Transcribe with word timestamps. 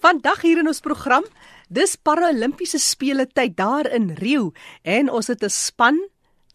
Vandag 0.00 0.38
hier 0.40 0.56
in 0.62 0.68
ons 0.70 0.78
program, 0.80 1.26
dis 1.68 1.92
Paralimpiese 2.00 2.78
spele 2.80 3.26
tyd 3.28 3.52
daar 3.58 3.84
in 3.92 4.06
Rio 4.16 4.54
en 4.80 5.10
ons 5.12 5.26
het 5.28 5.44
'n 5.44 5.52
span 5.52 5.98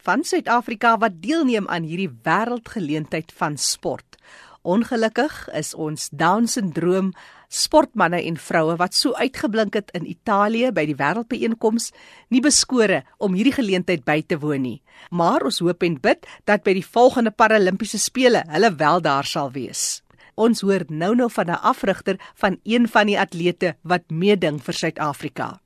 van 0.02 0.24
Suid-Afrika 0.24 0.98
wat 0.98 1.22
deelneem 1.22 1.68
aan 1.68 1.84
hierdie 1.84 2.10
wêreldgeleentheid 2.10 3.32
van 3.38 3.58
sport. 3.58 4.18
Ongelukkig 4.64 5.50
is 5.54 5.74
ons 5.74 6.10
Down-sindroom 6.10 7.14
sportmense 7.48 8.26
en 8.26 8.38
vroue 8.38 8.76
wat 8.76 8.94
so 8.94 9.14
uitgeblink 9.14 9.74
het 9.74 9.92
in 9.94 10.10
Italië 10.10 10.72
by 10.72 10.86
die 10.86 10.98
wêreldbeeenkoms 10.98 11.92
nie 12.30 12.42
beskore 12.42 13.04
om 13.18 13.34
hierdie 13.34 13.54
geleentheid 13.54 14.04
by 14.04 14.24
te 14.26 14.40
woon 14.40 14.62
nie. 14.62 14.82
Maar 15.12 15.46
ons 15.46 15.60
hoop 15.60 15.84
en 15.84 16.02
bid 16.02 16.26
dat 16.46 16.64
by 16.64 16.74
die 16.74 16.86
volgende 16.86 17.32
Paralimpiese 17.32 18.00
spele 18.00 18.44
hulle 18.48 18.76
wel 18.76 19.02
daar 19.02 19.26
sal 19.26 19.52
wees. 19.52 20.02
Ons 20.36 20.66
hoor 20.68 20.84
nou 20.90 21.16
nou 21.16 21.30
van 21.32 21.48
'n 21.48 21.62
afrigter 21.64 22.20
van 22.36 22.60
een 22.64 22.88
van 22.88 23.06
die 23.08 23.20
atlete 23.20 23.76
wat 23.84 24.10
meeding 24.10 24.64
vir 24.64 24.74
Suid-Afrika. 24.74 25.62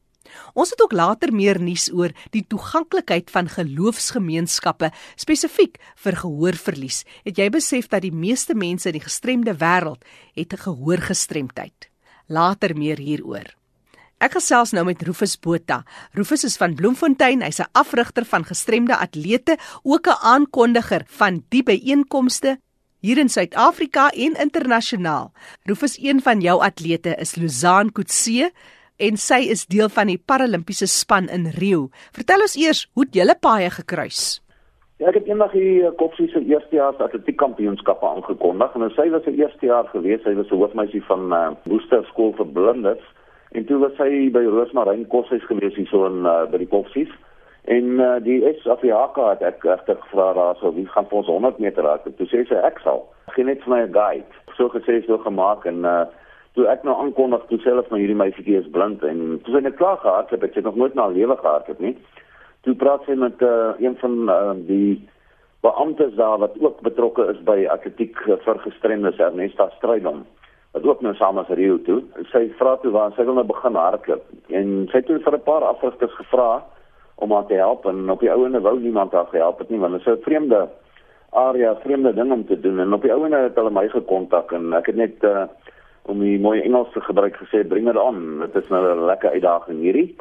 Ons 0.53 0.69
het 0.69 0.81
ook 0.81 0.91
later 0.91 1.33
meer 1.33 1.59
nuus 1.61 1.89
oor 1.93 2.11
die 2.29 2.45
toeganklikheid 2.47 3.31
van 3.31 3.49
geloofsgemeenskappe 3.49 4.91
spesifiek 5.15 5.79
vir 5.95 6.15
gehoorverlies. 6.15 7.03
Het 7.23 7.37
jy 7.37 7.49
besef 7.49 7.87
dat 7.87 8.01
die 8.01 8.13
meeste 8.13 8.53
mense 8.53 8.89
in 8.89 8.97
die 8.99 9.07
gestremde 9.07 9.55
wêreld 9.57 10.05
het 10.35 10.53
'n 10.53 10.63
gehoorgestremdheid? 10.67 11.89
Later 12.27 12.77
meer 12.77 12.97
hieroor. 12.97 13.55
Ek 14.19 14.31
gesels 14.31 14.71
nou 14.71 14.85
met 14.85 15.01
Rufus 15.01 15.39
Botha. 15.39 15.85
Rufus 16.11 16.43
is 16.43 16.57
van 16.57 16.75
Bloemfontein. 16.75 17.41
Hy's 17.41 17.59
'n 17.59 17.71
afrigter 17.71 18.25
van 18.25 18.43
gestremde 18.43 18.97
atlete, 18.97 19.57
ook 19.83 20.07
'n 20.07 20.19
aankondiger 20.21 21.03
van 21.07 21.43
die 21.49 21.63
byeenkomste 21.63 22.59
hier 22.99 23.17
in 23.17 23.29
Suid-Afrika 23.31 24.09
en 24.11 24.35
internasionaal. 24.35 25.31
Rufus 25.63 25.95
een 26.03 26.19
van 26.21 26.41
jou 26.43 26.59
atlete 26.63 27.15
is 27.19 27.35
Luzan 27.35 27.91
Kutse 27.91 28.51
en 28.99 29.17
sy 29.17 29.45
is 29.53 29.65
deel 29.71 29.87
van 29.95 30.11
die 30.11 30.19
Paralimpiese 30.19 30.87
span 30.91 31.29
in 31.31 31.47
Rio. 31.55 31.87
Vertel 32.15 32.43
ons 32.43 32.57
eers 32.59 32.85
hoe 32.93 33.05
het 33.07 33.15
julle 33.15 33.35
paie 33.39 33.69
gekruis? 33.71 34.41
Ja, 34.99 35.07
ek 35.07 35.21
het 35.21 35.29
eendag 35.31 35.53
hier 35.55 35.93
Kopsie 35.95 36.27
se 36.27 36.41
eerste 36.43 36.75
jaar 36.75 36.97
atletiek 36.99 37.37
kampioenskappe 37.39 38.03
aangekondig 38.03 38.75
en 38.75 38.89
sy 38.97 39.07
was 39.13 39.23
sy 39.23 39.37
eerste 39.39 39.69
jaar 39.69 39.87
gewees. 39.93 40.19
Sy 40.25 40.35
was 40.35 40.51
'n 40.51 40.59
hoofmeisie 40.59 41.03
van 41.07 41.31
uh, 41.31 41.55
Booster 41.63 42.03
School 42.11 42.33
vir 42.35 42.51
Blindes 42.51 43.05
en 43.55 43.65
toe 43.65 43.79
was 43.79 43.95
sy 43.95 44.27
by 44.29 44.43
Roosmaryn 44.43 45.07
Koshuis 45.07 45.45
gewees 45.47 45.75
hier 45.75 45.87
so 45.87 46.05
in 46.05 46.27
uh, 46.27 46.43
by 46.51 46.59
die 46.59 46.67
Kopsies. 46.67 47.09
En 47.69 47.85
uh, 48.01 48.15
die 48.25 48.39
SAFHK 48.63 49.17
het 49.27 49.41
ek 49.45 49.65
regtig 49.67 49.99
gevra 50.07 50.31
daar 50.33 50.55
so 50.57 50.71
wie 50.73 50.87
gaan 50.89 51.05
vir 51.09 51.19
ons 51.19 51.27
100 51.29 51.59
meter 51.61 51.85
raak. 51.85 52.07
Toe 52.17 52.25
sê 52.31 52.41
sy 52.49 52.57
ek 52.65 52.79
sal. 52.81 53.03
Geen 53.35 53.45
net 53.45 53.61
vir 53.61 53.73
my 53.75 53.81
'n 53.83 53.91
guide. 53.93 54.39
So 54.57 54.71
gesê 54.73 54.95
so 55.05 55.19
gemaak 55.21 55.67
en 55.69 55.85
uh, 55.85 56.07
toe 56.57 56.65
ek 56.65 56.81
nou 56.83 56.95
aankondig 56.97 57.45
toe 57.49 57.59
self 57.61 57.91
maar 57.91 58.01
hierdie 58.01 58.17
meisietjie 58.17 58.57
is 58.57 58.71
blind 58.73 59.03
en 59.05 59.37
toe 59.43 59.53
sy 59.53 59.61
net 59.61 59.77
klaar 59.77 60.01
gehad 60.01 60.33
het, 60.33 60.41
het 60.41 60.57
sy 60.57 60.63
nog 60.65 60.79
nooit 60.81 60.97
na 60.97 61.05
lewe 61.13 61.37
gehad 61.37 61.69
het 61.69 61.79
nie. 61.79 61.93
Toe 62.65 62.73
praat 62.73 63.05
sy 63.05 63.13
met 63.13 63.37
uh, 63.45 63.77
een 63.77 63.99
van 64.01 64.17
uh, 64.29 64.57
die 64.71 64.97
beamptes 65.61 66.17
daar 66.17 66.41
wat 66.41 66.57
ook 66.57 66.81
betrokke 66.81 67.29
is 67.35 67.37
by 67.45 67.67
atletiek 67.69 68.17
vir 68.25 68.59
gestremdes 68.65 69.21
Ernesta 69.21 69.69
Strydom 69.77 70.25
wat 70.73 70.85
ook 70.85 71.05
nou 71.05 71.13
saam 71.21 71.37
as 71.37 71.53
Rio 71.53 71.77
toe. 71.85 72.01
Sy 72.33 72.47
vra 72.57 72.75
toe 72.81 72.91
waar 72.97 73.13
sy 73.13 73.29
wil 73.29 73.37
nou 73.37 73.45
begin 73.45 73.77
hardloop 73.77 74.25
en 74.49 74.75
sy 74.89 75.03
het 75.03 75.05
toe 75.05 75.21
vir 75.21 75.37
'n 75.37 75.47
paar 75.53 75.69
afrigters 75.69 76.17
gevra 76.17 76.65
om 77.19 77.31
haar 77.31 77.45
te 77.45 77.53
help 77.59 77.85
en 77.85 78.09
op 78.09 78.19
die 78.19 78.31
ouene 78.31 78.61
wou 78.61 78.79
niemand 78.79 79.11
haar 79.11 79.27
gehelp 79.31 79.59
het 79.59 79.69
nie 79.69 79.79
want 79.79 79.97
dit 79.97 80.07
is 80.07 80.13
'n 80.13 80.23
vreemde 80.23 80.67
area, 81.29 81.75
vreemde 81.75 82.13
ding 82.13 82.31
om 82.31 82.45
te 82.45 82.59
doen 82.59 82.79
en 82.79 82.93
op 82.93 83.01
die 83.01 83.13
ouene 83.13 83.37
het 83.37 83.55
hulle 83.55 83.69
my 83.69 83.87
gekontak 83.89 84.51
en 84.51 84.73
ek 84.73 84.85
het 84.85 84.95
net 84.95 85.23
uh, 85.23 85.45
om 86.09 86.19
die 86.19 86.39
mooi 86.39 86.61
Engels 86.61 86.91
te 86.93 87.01
gebruik 87.01 87.35
gesê 87.37 87.67
bring 87.67 87.85
dit 87.85 87.97
aan. 87.97 88.39
Dit 88.39 88.63
is 88.63 88.69
nou 88.69 88.81
'n 88.85 89.05
lekker 89.05 89.29
uitdaging 89.29 89.79
hierdie. 89.79 90.15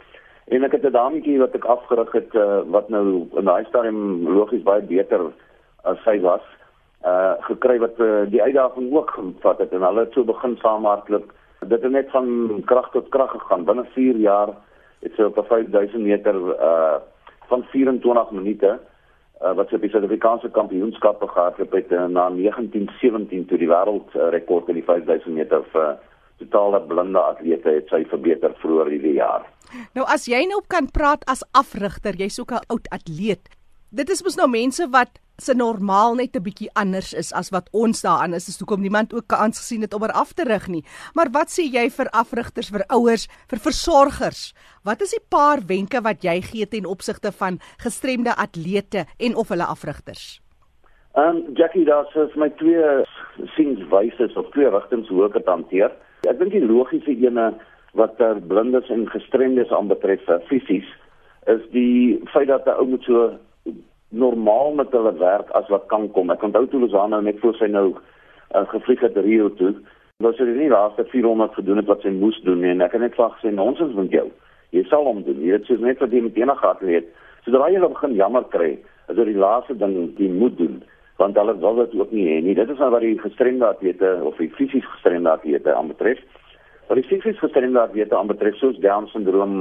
En 0.48 0.64
ek 0.64 0.72
het 0.72 0.84
'n 0.84 0.92
dametjie 0.92 1.38
wat 1.38 1.54
ek 1.54 1.64
afgerig 1.64 2.12
het 2.12 2.34
uh, 2.34 2.60
wat 2.66 2.88
nou 2.88 3.28
in 3.36 3.44
daai 3.44 3.64
stadium 3.64 4.28
logies 4.28 4.62
baie 4.62 4.82
beter 4.82 5.20
as 5.84 5.98
sy 6.04 6.20
was 6.20 6.44
uh 7.04 7.34
gekry 7.40 7.78
wat 7.78 7.98
uh, 8.00 8.26
die 8.26 8.42
uitdaging 8.42 8.92
ook 8.92 9.10
gevat 9.10 9.58
het 9.58 9.72
en 9.72 9.82
hulle 9.82 10.00
het 10.00 10.12
so 10.12 10.24
begin 10.24 10.56
saamhardloop. 10.56 11.32
Dit 11.60 11.82
het 11.82 11.92
net 11.92 12.10
van 12.10 12.62
krag 12.64 12.90
tot 12.90 13.08
krag 13.08 13.30
gegaan 13.30 13.64
binne 13.64 13.84
4 13.84 14.16
jaar 14.16 14.48
het 15.08 15.16
sy 15.16 15.26
op 15.26 15.40
'n 15.40 15.48
5000 15.48 16.04
meter 16.04 16.36
uh 16.36 16.98
van 17.48 17.64
24 17.72 18.30
minute 18.30 18.78
uh, 19.42 19.54
wat 19.56 19.70
sy 19.70 19.78
op 19.78 19.84
die 19.86 19.90
Suid-Afrikaanse 19.92 20.50
kampioenskappe 20.52 21.28
gehardloop 21.30 21.72
het 21.72 21.92
uh, 21.92 22.04
na 22.06 22.28
1917 22.34 23.46
toe 23.48 23.58
die 23.60 23.70
wêreldrekord 23.70 24.68
in 24.68 24.80
die 24.80 24.84
5000 24.84 25.34
meter 25.34 25.64
vir 25.72 25.96
totale 26.38 26.80
blinde 26.90 27.22
atlete 27.22 27.78
het 27.78 27.88
sy 27.90 28.04
verbeter 28.10 28.52
vroeër 28.62 28.92
hierdie 28.94 29.16
jaar. 29.18 29.46
Nou 29.96 30.04
as 30.06 30.28
jy 30.30 30.44
nou 30.50 30.60
kan 30.70 30.86
praat 30.92 31.24
as 31.26 31.42
afrigter, 31.58 32.14
jy's 32.14 32.38
ook 32.40 32.52
'n 32.52 32.68
oud 32.68 32.86
atleet. 32.94 33.48
Dit 33.90 34.10
is 34.10 34.22
mos 34.22 34.36
nou 34.36 34.48
mense 34.48 34.86
wat 34.90 35.18
se 35.38 35.54
normaal 35.54 36.14
net 36.14 36.36
'n 36.36 36.42
bietjie 36.42 36.70
anders 36.74 37.12
is 37.14 37.32
as 37.32 37.50
wat 37.50 37.68
ons 37.72 38.02
daaraan 38.02 38.34
is. 38.34 38.46
Dis 38.46 38.58
hoekom 38.58 38.80
niemand 38.80 39.14
ook 39.14 39.26
kans 39.26 39.58
gesien 39.58 39.82
het 39.82 39.94
om 39.94 40.02
er 40.02 40.12
af 40.12 40.32
te 40.32 40.44
rig 40.44 40.68
nie. 40.68 40.84
Maar 41.14 41.28
wat 41.30 41.48
sê 41.48 41.62
jy 41.62 41.90
vir 41.90 42.08
afrigters, 42.10 42.70
vir 42.70 42.84
ouers, 42.88 43.28
vir 43.48 43.58
versorgers? 43.58 44.54
Wat 44.84 45.00
is 45.00 45.10
die 45.10 45.24
paar 45.28 45.60
wenke 45.66 46.00
wat 46.02 46.22
jy 46.22 46.40
gee 46.42 46.66
ten 46.66 46.86
opsigte 46.86 47.32
van 47.32 47.58
gestremde 47.78 48.34
atlete 48.36 49.06
en 49.18 49.36
of 49.36 49.48
hulle 49.48 49.64
afrigters? 49.64 50.40
Ehm 51.14 51.36
um, 51.36 51.54
Jackie, 51.54 51.84
daar's 51.84 52.12
vir 52.12 52.30
my 52.36 52.48
twee 52.48 53.04
sienswyse 53.56 54.30
of 54.36 54.50
twee 54.50 54.70
rigtings 54.70 55.08
hoe 55.08 55.24
ek 55.26 55.32
dit 55.32 55.46
hanteer. 55.46 55.92
Ek 56.28 56.38
dink 56.38 56.52
die 56.52 56.66
logiese 56.66 57.10
ene 57.10 57.54
wat 57.94 58.16
ter 58.18 58.40
blindes 58.40 58.90
en 58.90 59.08
gestremdes 59.10 59.70
aanbetref 59.70 60.20
fisies 60.48 60.88
is 61.48 61.62
die 61.72 62.20
feit 62.32 62.48
dat 62.48 62.66
'n 62.66 62.76
ou 62.80 62.86
moet 62.86 63.02
so 63.02 63.38
normaal 64.08 64.72
met 64.72 64.92
hulle 64.96 65.12
werk 65.20 65.50
as 65.50 65.68
wat 65.68 65.86
kan 65.92 66.10
kom. 66.12 66.30
Ek 66.30 66.42
onthou 66.42 66.66
toe 66.66 66.80
Lozano 66.80 67.20
net 67.20 67.40
voor 67.40 67.54
sy 67.58 67.68
nou 67.70 67.86
uh, 67.94 68.64
gevlieg 68.72 69.00
het 69.04 69.16
Rio 69.16 69.50
toe. 69.60 69.74
Wat 70.24 70.36
sy 70.36 70.48
nie 70.48 70.70
laaste 70.72 71.04
400 71.12 71.54
gedoen 71.60 71.82
het 71.82 71.90
wat 71.90 72.02
sy 72.02 72.12
moes 72.14 72.38
doen 72.42 72.62
nie 72.64 72.72
en 72.74 72.82
ek 72.82 72.96
het 72.96 73.04
net 73.04 73.16
vir 73.18 73.34
gesê 73.36 73.52
ons 73.54 73.80
is 73.84 73.96
met 73.96 74.14
jou. 74.16 74.26
Jy 74.74 74.84
sal 74.88 75.06
hom 75.06 75.22
doen. 75.26 75.40
Jy 75.44 75.58
het 75.58 75.68
soos 75.68 75.84
net 75.84 76.00
wat 76.02 76.12
jy 76.12 76.22
met 76.24 76.36
enige 76.36 76.74
het. 76.88 77.10
Sodra 77.44 77.68
jy 77.70 77.80
begin 77.80 78.16
jammer 78.18 78.44
kry, 78.52 78.76
is 79.08 79.16
dit 79.16 79.30
die 79.30 79.38
laaste 79.38 79.76
ding 79.78 79.94
wat 79.96 80.18
jy 80.20 80.30
moet 80.32 80.56
doen 80.58 80.80
want 81.18 81.34
hulle 81.34 81.54
wil 81.58 81.80
dit 81.82 81.94
ook 81.98 82.10
nie 82.14 82.26
hê 82.28 82.36
nie. 82.42 82.54
Dit 82.54 82.70
is 82.70 82.78
nou 82.78 82.92
wat 82.94 83.02
die 83.02 83.16
gestremde 83.18 83.66
atlete 83.66 84.12
of 84.22 84.36
die 84.38 84.50
fisies 84.54 84.86
gestremde 84.86 85.32
atlete 85.32 85.74
aanbetref. 85.74 86.20
Wat 86.86 87.00
die 87.00 87.06
fisies 87.08 87.40
gestremde 87.42 87.80
atlete 87.82 88.14
aanbetref, 88.14 88.54
soos 88.60 88.78
Down 88.84 89.08
syndroom, 89.10 89.56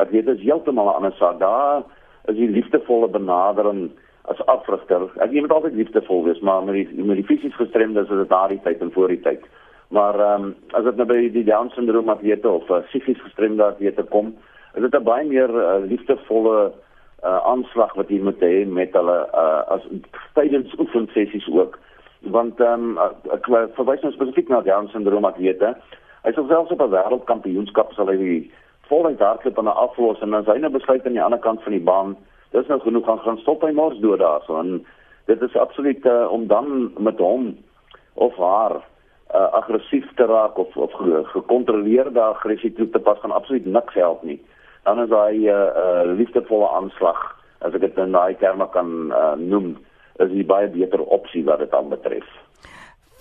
atlete 0.00 0.32
is 0.32 0.40
heeltemal 0.40 0.88
'n 0.88 0.96
ander 0.96 1.12
saak. 1.18 1.38
Daar 1.42 1.84
is 2.30 2.36
die 2.36 2.48
liefdevolle 2.48 3.08
benadering 3.08 3.90
as 4.32 4.40
afrigter. 4.48 5.04
Ek 5.20 5.34
jy 5.34 5.42
moet 5.44 5.52
altyd 5.52 5.76
liefdevol 5.76 6.24
wees, 6.24 6.40
maar 6.40 6.64
met 6.64 6.78
die 6.78 7.04
met 7.04 7.20
die 7.20 7.28
fisies 7.28 7.56
gestremdes 7.58 8.08
is 8.08 8.22
dit 8.22 8.32
daardie 8.32 8.60
tyd 8.64 8.80
en 8.80 8.92
voor 8.94 9.12
die 9.12 9.20
tyd. 9.20 9.44
Maar 9.92 10.20
ehm 10.20 10.44
um, 10.44 10.54
as 10.72 10.84
dit 10.84 10.96
nou 10.96 11.06
by 11.06 11.18
die 11.34 11.44
Down 11.44 11.68
syndroom 11.74 12.08
atlete 12.08 12.48
of 12.48 12.70
uh, 12.70 12.80
fisies 12.92 13.20
gestremde 13.22 13.64
atlete 13.64 14.06
kom, 14.14 14.32
is 14.74 14.82
dit 14.82 14.94
'n 14.94 15.04
baie 15.04 15.26
meer 15.28 15.50
uh, 15.50 15.84
liefdevolle 15.84 16.72
uh, 17.24 17.40
aanslag 17.52 17.94
wat 17.94 18.08
jy 18.08 18.20
moet 18.20 18.40
hê 18.40 18.64
met 18.66 18.96
hulle 18.96 19.18
uh, 19.34 19.62
as 19.76 19.84
tydens 20.34 20.72
oefensessies 20.78 21.48
ook. 21.52 21.78
Want 22.32 22.60
ehm 22.60 22.96
um, 22.96 22.98
ek 23.36 23.46
verwys 23.76 24.02
nou 24.02 24.12
spesifiek 24.12 24.48
na 24.48 24.60
Down 24.64 24.88
syndroom 24.88 25.24
atlete. 25.24 25.76
Hy 26.24 26.32
sou 26.32 26.48
selfs 26.48 26.72
op 26.72 26.80
'n 26.80 26.94
wêreldkampioenskap 26.96 27.92
sal 27.92 28.08
hy 28.08 28.16
die 28.16 28.52
voluit 28.94 29.20
hardloop 29.26 29.58
aan 29.58 29.70
'n 29.70 29.82
aflos 29.86 30.20
en 30.22 30.30
dan 30.30 30.44
sy 30.44 30.58
nou 30.58 30.72
besluit 30.72 31.06
aan 31.06 31.18
die 31.18 31.26
ander 31.26 31.42
kant 31.46 31.62
van 31.62 31.72
die 31.72 31.86
baan, 31.90 32.16
dis 32.50 32.66
nou 32.70 32.80
genoeg 32.80 33.04
gaan 33.04 33.22
gaan 33.26 33.38
stop 33.42 33.62
hy 33.62 33.72
mors 33.72 33.98
dood 33.98 34.22
daarso 34.22 34.58
en 34.58 34.84
dit 35.26 35.42
is 35.42 35.56
absoluut 35.56 36.06
uh, 36.06 36.26
om 36.30 36.46
dan 36.46 36.92
met 36.98 37.18
hom 37.18 37.56
of 38.14 38.36
haar 38.36 38.74
uh, 39.34 39.48
aggressief 39.60 40.06
te 40.14 40.26
raak 40.26 40.58
of 40.58 40.76
of 40.76 40.92
gekontroleerde 41.32 42.20
aggressie 42.20 42.72
toe 42.72 42.88
te 42.90 42.98
pas 42.98 43.18
gaan 43.18 43.34
absoluut 43.34 43.66
niks 43.66 43.94
help 43.94 44.22
nie. 44.22 44.40
Dan 44.84 45.00
is 45.02 45.10
hy 45.10 45.34
'n 45.34 45.48
uh, 45.48 45.68
uh, 45.82 46.16
liefdevolle 46.16 46.68
aanslag 46.68 47.20
as 47.60 47.74
ek 47.74 47.80
dit 47.80 47.98
in 47.98 48.12
daai 48.12 48.36
terme 48.36 48.68
kan 48.70 49.12
uh, 49.12 49.34
noem, 49.36 49.76
is 50.22 50.30
'n 50.30 50.46
baie 50.46 50.68
beter 50.68 51.00
opsie 51.00 51.44
wat 51.44 51.58
dit 51.58 51.74
aan 51.74 51.88
betref 51.88 52.43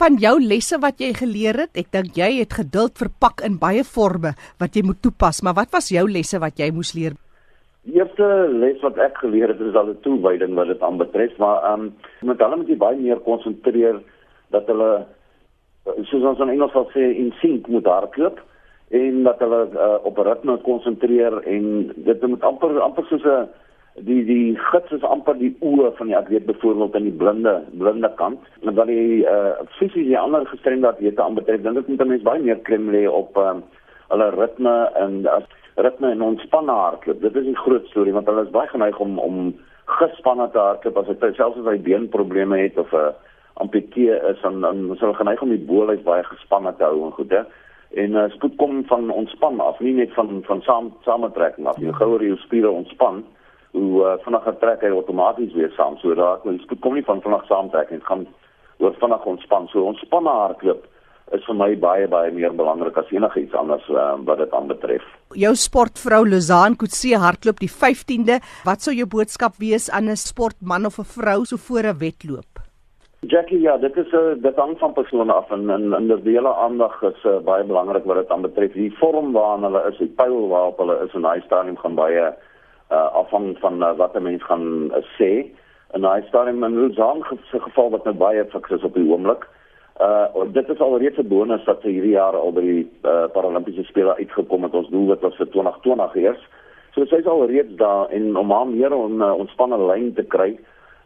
van 0.01 0.17
jou 0.21 0.37
lesse 0.41 0.79
wat 0.81 0.99
jy 1.01 1.13
geleer 1.13 1.59
het? 1.65 1.73
Ek 1.77 1.91
dink 1.91 2.17
jy 2.17 2.39
het 2.39 2.53
geduld 2.53 2.97
verpak 2.97 3.43
in 3.45 3.59
baie 3.61 3.83
forme 3.83 4.33
wat 4.59 4.75
jy 4.75 4.83
moet 4.85 5.01
toepas, 5.01 5.41
maar 5.43 5.55
wat 5.55 5.71
was 5.71 5.91
jou 5.93 6.05
lesse 6.09 6.39
wat 6.39 6.59
jy 6.59 6.71
moes 6.71 6.93
leer? 6.97 7.13
Die 7.83 7.99
eerste 7.99 8.47
les 8.47 8.79
wat 8.81 8.97
ek 8.97 9.17
geleer 9.19 9.51
het 9.51 9.59
is 9.61 9.75
al 9.75 9.91
'n 9.91 10.01
toewyding 10.01 10.55
wat 10.55 10.67
dit 10.67 10.81
aanbetref, 10.81 11.37
maar 11.37 11.63
ehm 11.63 11.81
um, 11.81 11.93
met 12.21 12.39
hulle 12.39 12.57
moet 12.57 12.69
jy 12.69 12.77
baie 12.77 12.97
meer 12.97 13.19
konsentreer 13.19 14.01
dat 14.51 14.67
hulle 14.67 15.05
soos 16.07 16.23
ons 16.23 16.39
in 16.39 16.49
Engels 16.49 16.71
sal 16.71 16.87
sê 16.93 17.03
in 17.19 17.33
sync 17.41 17.67
moet 17.67 17.85
hardloop 17.85 18.39
en 18.93 19.23
dat 19.23 19.39
hulle 19.39 19.61
uh, 19.73 19.97
op 20.07 20.17
ritme 20.17 20.57
konsentreer 20.57 21.41
en 21.49 21.91
dit 21.95 22.27
moet 22.27 22.43
amper 22.43 22.79
amper 22.81 23.05
soos 23.09 23.25
'n 23.25 23.49
die 23.95 24.23
die 24.25 24.57
gids 24.71 24.91
is 24.91 25.03
amper 25.05 25.37
die 25.37 25.51
oë 25.61 25.91
van 25.97 26.07
die 26.09 26.17
atleet 26.17 26.45
byvoorbeeld 26.45 26.95
aan 26.95 27.09
die 27.09 27.17
blinde 27.17 27.53
blinde 27.77 28.09
kant 28.17 28.39
en 28.61 28.75
wat 28.75 28.87
die 28.87 29.21
uh 29.29 29.53
fisies 29.77 30.07
die 30.07 30.17
ander 30.17 30.45
gestremde 30.49 30.87
atlete 30.87 31.21
aanbetref 31.21 31.61
dink 31.61 31.77
ek 31.77 31.87
moet 31.87 32.01
'n 32.01 32.07
mens 32.09 32.23
baie 32.23 32.41
meer 32.41 32.59
klem 32.69 32.89
lê 32.89 33.05
op 33.07 33.37
uh, 33.37 33.53
hulle 34.09 34.29
ritme 34.37 34.89
en 34.95 35.27
as 35.27 35.45
ritme 35.75 36.11
en 36.11 36.21
ontspanne 36.21 36.71
hardloop. 36.71 37.21
Dit 37.21 37.35
is 37.35 37.45
die 37.45 37.61
groot 37.65 37.85
storie 37.87 38.13
want 38.13 38.27
hulle 38.27 38.45
is 38.45 38.55
baie 38.55 38.67
geneig 38.67 38.99
om 38.99 39.19
om 39.19 39.53
gespanne 39.85 40.49
te 40.51 40.59
hardloop 40.59 40.97
as 40.97 41.07
hy 41.07 41.33
selfs 41.37 41.59
as 41.61 41.69
hy 41.69 41.77
beenprobleme 41.77 42.57
het 42.57 42.77
of 42.77 42.93
'n 42.93 43.13
amputee 43.61 44.17
is 44.31 44.41
dan 44.41 44.61
dan 44.61 44.95
sal 44.97 45.13
geneig 45.13 45.41
om 45.41 45.49
die 45.49 45.65
boelhuis 45.69 46.01
baie 46.01 46.23
gespanne 46.23 46.73
te 46.77 46.83
hou 46.83 47.05
en 47.05 47.11
goed 47.11 47.29
hè. 47.29 47.43
En 47.93 48.11
uh, 48.11 48.29
spoed 48.29 48.55
kom 48.57 48.85
van 48.85 49.09
ontspan 49.09 49.59
af, 49.59 49.79
nie 49.79 49.93
net 49.93 50.13
van 50.13 50.41
van 50.43 50.61
saam 50.61 50.93
samentrekking 51.03 51.67
af. 51.67 51.77
Jy 51.77 51.85
ja. 51.85 51.91
gouer 51.91 52.23
jou 52.23 52.37
spiere 52.37 52.69
ontspan, 52.69 53.23
hoe 53.73 54.05
uh, 54.05 54.15
vinniger 54.25 54.57
trek 54.61 54.85
hy 54.85 54.93
outomaties 54.93 55.53
weer 55.57 55.71
saam. 55.77 55.97
So 56.01 56.13
raak 56.17 56.45
spoed 56.61 56.81
kom 56.81 56.97
nie 56.97 57.05
van 57.07 57.21
vinnig 57.25 57.45
saamtrekking, 57.49 58.03
gaan 58.05 58.27
oor 58.77 58.93
vinnig 59.01 59.25
ontspan. 59.33 59.69
So 59.71 59.87
ontspanne 59.89 60.33
hardloop 60.41 60.85
is 61.33 61.45
vir 61.47 61.57
my 61.57 61.71
baie 61.81 62.07
baie 62.11 62.31
meer 62.35 62.53
belangrik 62.53 62.97
as 62.99 63.09
enigiets 63.15 63.55
anders 63.57 63.85
uh, 63.89 64.13
wat 64.27 64.43
dit 64.43 64.53
aanbetref. 64.53 65.05
Jou 65.39 65.53
sportvrou 65.57 66.21
Lozaan 66.29 66.77
Kutse 66.77 67.17
hardloop 67.17 67.63
die 67.63 67.71
15de. 67.71 68.37
Wat 68.67 68.85
sou 68.85 68.93
jou 68.93 69.07
boodskap 69.09 69.57
wees 69.63 69.89
aan 69.89 70.11
'n 70.11 70.19
sportman 70.19 70.85
of 70.85 70.99
'n 70.99 71.09
vrou 71.17 71.39
so 71.45 71.57
voor 71.57 71.89
'n 71.89 71.97
wedloop? 71.97 72.61
Jackie, 73.25 73.61
ja, 73.61 73.77
dit 73.77 73.97
is 73.97 74.11
'n 74.11 74.15
uh, 74.15 74.43
dit 74.43 74.55
hang 74.55 74.77
van 74.77 74.93
persoon 74.93 75.29
af 75.29 75.49
en 75.51 75.69
en 75.69 75.93
in 75.93 76.07
die 76.07 76.37
hele 76.37 76.53
aandag 76.53 77.01
is 77.01 77.23
uh, 77.25 77.39
baie 77.39 77.63
belangrik 77.63 78.05
wat 78.05 78.17
dit 78.17 78.29
aanbetref. 78.29 78.73
Die 78.73 78.97
vorm 78.99 79.31
waarin 79.31 79.63
hulle 79.63 79.81
is, 79.89 79.97
die 79.97 80.13
pyl 80.21 80.47
waarop 80.47 80.77
hulle 80.77 81.05
is 81.05 81.13
in 81.13 81.21
daai 81.21 81.41
stadium 81.41 81.77
gaan 81.77 81.95
baie 81.95 82.21
uh, 82.21 82.33
afhang 82.89 83.57
van 83.59 83.81
uh, 83.83 83.95
wat 83.97 84.15
'n 84.15 84.23
mens 84.23 84.43
gaan 84.43 84.91
uh, 84.91 85.03
sê. 85.17 85.45
En 85.93 86.01
daai 86.01 86.23
stadium 86.27 86.63
in 86.63 86.79
Lozaan 86.79 87.21
se 87.51 87.59
geval 87.59 87.89
wat 87.89 88.03
nou 88.03 88.15
baie 88.15 88.45
fiks 88.45 88.69
is 88.69 88.83
op 88.83 88.93
die 88.93 89.09
oomblik. 89.11 89.47
Uh 90.01 90.25
dit 90.51 90.69
is 90.69 90.79
alreeds 90.79 91.17
'n 91.17 91.27
bonus 91.27 91.63
dat 91.65 91.81
sy 91.81 91.89
hierdie 91.89 92.17
jaar 92.17 92.35
al 92.35 92.51
by 92.51 92.61
die 92.61 92.91
uh, 93.05 93.25
Paralimpiese 93.33 93.83
spele 93.83 94.15
uitgekom 94.15 94.63
het. 94.63 94.73
Ons 94.73 94.89
doel 94.89 95.07
wat 95.07 95.21
was 95.21 95.35
vir 95.35 95.49
2020 95.49 96.15
eers. 96.15 96.47
So 96.93 97.05
sy 97.05 97.15
is 97.15 97.25
alreeds 97.25 97.75
daar 97.75 98.09
en 98.09 98.37
om 98.37 98.51
haar 98.51 98.67
meer 98.67 98.93
on, 98.93 99.21
uh, 99.21 99.33
ontspanne 99.33 99.77
lyn 99.77 100.13
te 100.13 100.23
kry. 100.23 100.57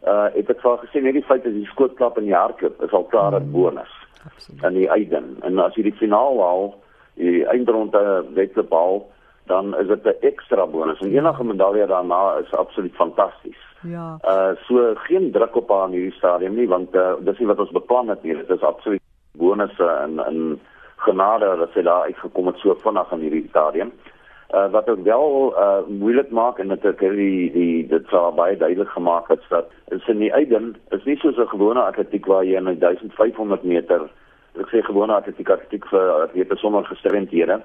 Uh 0.06 0.30
ek 0.34 0.48
het 0.48 0.64
al 0.64 0.78
gesê 0.78 1.02
net 1.02 1.12
die 1.12 1.28
feit 1.28 1.44
dat 1.44 1.52
die 1.52 1.68
skootklap 1.68 2.18
in 2.18 2.24
die 2.24 2.34
hardloop 2.34 2.82
is 2.82 2.92
al 2.92 3.04
klaar 3.04 3.40
'n 3.40 3.52
bonus. 3.52 3.92
Absoluut. 4.24 4.64
En 4.64 4.74
die 4.74 4.88
eiden. 4.88 5.36
En 5.42 5.58
as 5.58 5.74
jy 5.74 5.82
die 5.82 5.98
finaal 6.00 6.40
haal, 6.40 6.74
die 7.14 7.44
eindronde 7.46 8.24
wedloop 8.34 8.72
haal, 8.72 9.06
dan 9.48 9.76
is 9.78 9.86
dit 9.86 10.04
'n 10.04 10.16
ekstra 10.20 10.66
bonus. 10.66 11.00
En 11.00 11.12
enige 11.12 11.44
medalje 11.44 11.86
daarna 11.86 12.36
is 12.42 12.54
absoluut 12.54 12.94
fantasties. 12.94 13.60
Ja. 13.82 14.18
Uh 14.24 14.50
so 14.66 14.92
geen 14.94 15.30
druk 15.30 15.56
op 15.56 15.68
haar 15.68 15.86
in 15.86 15.92
hierdie 15.92 16.18
stadium 16.18 16.54
nie 16.54 16.68
want 16.68 16.94
uh, 16.94 17.12
dis 17.20 17.38
nie 17.38 17.46
wat 17.46 17.58
ons 17.58 17.70
beplan 17.70 18.08
het 18.08 18.22
nie. 18.22 18.36
Dit 18.36 18.50
is 18.50 18.62
absoluut 18.62 19.02
bonusse 19.32 19.86
en 19.86 20.18
en 20.24 20.60
genade 20.96 21.56
dat 21.58 21.70
sy 21.72 21.82
daar 21.82 22.02
uitgekom 22.02 22.46
het 22.46 22.56
so 22.58 22.74
vinnig 22.74 23.12
in 23.12 23.20
hierdie 23.20 23.48
stadium. 23.48 23.92
Uh 24.54 24.70
wat 24.70 24.88
ook 24.88 25.02
wel 25.04 25.54
uh 25.58 25.78
moeilik 25.88 26.30
maak 26.30 26.58
en 26.58 26.68
dit 26.68 26.82
het 26.82 26.98
die 26.98 27.52
die 27.52 27.86
dit 27.86 28.06
sou 28.08 28.34
baie 28.34 28.56
duidelik 28.56 28.88
gemaak 28.88 29.28
het 29.28 29.42
dat 29.48 29.70
is 29.88 30.08
in 30.08 30.18
die 30.18 30.32
eiden 30.32 30.76
is 30.88 31.04
nie 31.04 31.16
soos 31.16 31.36
'n 31.36 31.48
gewone 31.48 31.80
atletiek 31.80 32.26
waar 32.26 32.44
jy 32.44 32.56
in 32.56 32.78
1500 32.78 33.62
meter 33.62 34.08
ek 34.58 34.68
sê 34.68 34.82
gewone 34.82 35.12
atletiek 35.12 35.50
atletiek 35.50 35.84
vir 35.86 36.10
atlete 36.10 36.56
sonder 36.56 36.84
gestremdhede 36.84 37.60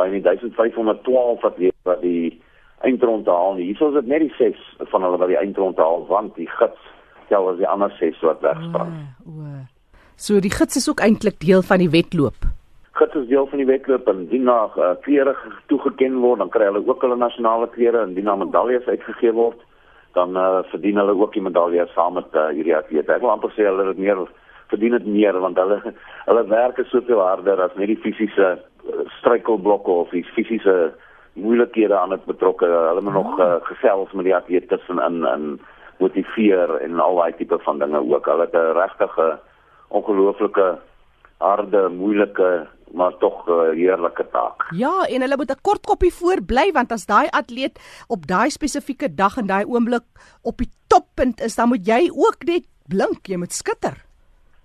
by 0.00 0.08
die 0.12 0.22
1512 0.24 1.44
wat 1.44 1.60
wat 1.88 2.00
die 2.04 2.40
eindronde 2.80 3.30
haal 3.30 3.58
nie. 3.58 3.68
Hier 3.70 3.88
is 3.88 3.98
dit 3.98 4.08
net 4.08 4.24
die 4.24 4.32
6 4.38 4.62
van 4.92 5.04
hulle 5.04 5.20
wat 5.20 5.28
die 5.32 5.40
eindronde 5.40 5.84
haal 5.84 6.06
want 6.08 6.36
die 6.40 6.48
gids 6.58 6.88
tel 7.28 7.50
as 7.52 7.60
die 7.60 7.68
ander 7.68 7.92
6 7.98 8.22
wat 8.26 8.40
wegsprang. 8.44 8.94
O. 9.26 9.36
o. 9.36 9.60
So 10.20 10.40
die 10.44 10.52
gids 10.52 10.76
is 10.76 10.88
ook 10.90 11.00
eintlik 11.04 11.38
deel 11.40 11.62
van 11.64 11.80
die 11.80 11.90
wedloop. 11.92 12.48
Gids 12.98 13.16
is 13.16 13.28
deel 13.28 13.46
van 13.48 13.62
die 13.62 13.68
wedloop 13.68 14.08
en 14.12 14.26
die 14.28 14.40
na 14.44 14.58
uh, 14.76 14.92
klere 15.04 15.36
toegeken 15.72 16.18
word, 16.20 16.42
dan 16.42 16.52
kry 16.52 16.68
hulle 16.68 16.82
ook 16.84 17.04
hulle 17.06 17.16
nasionale 17.16 17.70
klere 17.72 18.02
en 18.04 18.16
die 18.16 18.24
na 18.26 18.34
medaljes 18.36 18.88
uitgegee 18.88 19.32
word, 19.36 19.60
dan 20.18 20.36
uh, 20.36 20.60
verdien 20.72 21.00
hulle 21.00 21.14
ook 21.16 21.32
die 21.36 21.44
medaljes 21.44 21.92
saam 21.96 22.18
met 22.18 22.36
uh, 22.36 22.50
hierdie 22.56 22.76
atlete. 22.76 23.14
Ek 23.14 23.24
wil 23.24 23.32
amper 23.32 23.54
sê 23.56 23.68
hulle 23.68 23.88
het 23.88 24.00
meer 24.00 24.20
verdien 24.70 24.98
dit 24.98 25.06
meer 25.06 25.38
want 25.40 25.58
hulle 25.58 25.80
hulle 26.28 26.44
werk 26.50 26.78
is 26.82 26.92
soveel 26.92 27.22
harder 27.24 27.62
as 27.64 27.76
net 27.80 27.92
die 27.92 28.00
fisiese 28.04 28.56
struikelblokke 29.18 29.90
of 29.90 30.10
die 30.10 30.24
fisiese 30.24 30.94
moeilikhede 31.32 31.98
aan 31.98 32.10
dit 32.10 32.24
betrokke. 32.24 32.66
Hulle 32.66 33.00
moet 33.00 33.16
oh. 33.16 33.22
nog 33.22 33.38
uh, 33.38 33.54
gesels 33.62 34.12
met 34.12 34.24
die 34.24 34.36
atletes 34.36 34.88
en 34.88 34.98
in 34.98 35.24
in 35.34 35.60
motiveer 36.00 36.76
en 36.80 37.00
al 37.00 37.16
daai 37.16 37.32
tipe 37.36 37.58
van 37.58 37.78
dinge 37.78 38.00
ook. 38.00 38.26
Hulle 38.26 38.48
het 38.48 38.54
'n 38.54 38.78
regtige 38.78 39.38
ongelooflike 39.88 40.78
harde, 41.38 41.88
moeilike 41.88 42.68
maar 42.92 43.16
tog 43.18 43.46
'n 43.46 43.50
uh, 43.50 43.70
heerlike 43.70 44.26
taak. 44.32 44.66
Ja, 44.70 45.06
en 45.08 45.20
hulle 45.20 45.36
moet 45.36 45.50
'n 45.50 45.62
kort 45.62 45.86
koppie 45.86 46.14
voorbly 46.14 46.72
want 46.72 46.92
as 46.92 47.06
daai 47.06 47.28
atleet 47.30 48.04
op 48.08 48.26
daai 48.26 48.50
spesifieke 48.50 49.14
dag 49.14 49.36
en 49.36 49.46
daai 49.46 49.64
oomblik 49.64 50.04
op 50.42 50.56
die 50.56 50.70
toppunt 50.86 51.40
is, 51.40 51.54
dan 51.54 51.68
moet 51.68 51.86
jy 51.86 52.10
ook 52.14 52.44
net 52.44 52.64
blink, 52.88 53.26
jy 53.26 53.36
moet 53.36 53.52
skitter. 53.52 54.09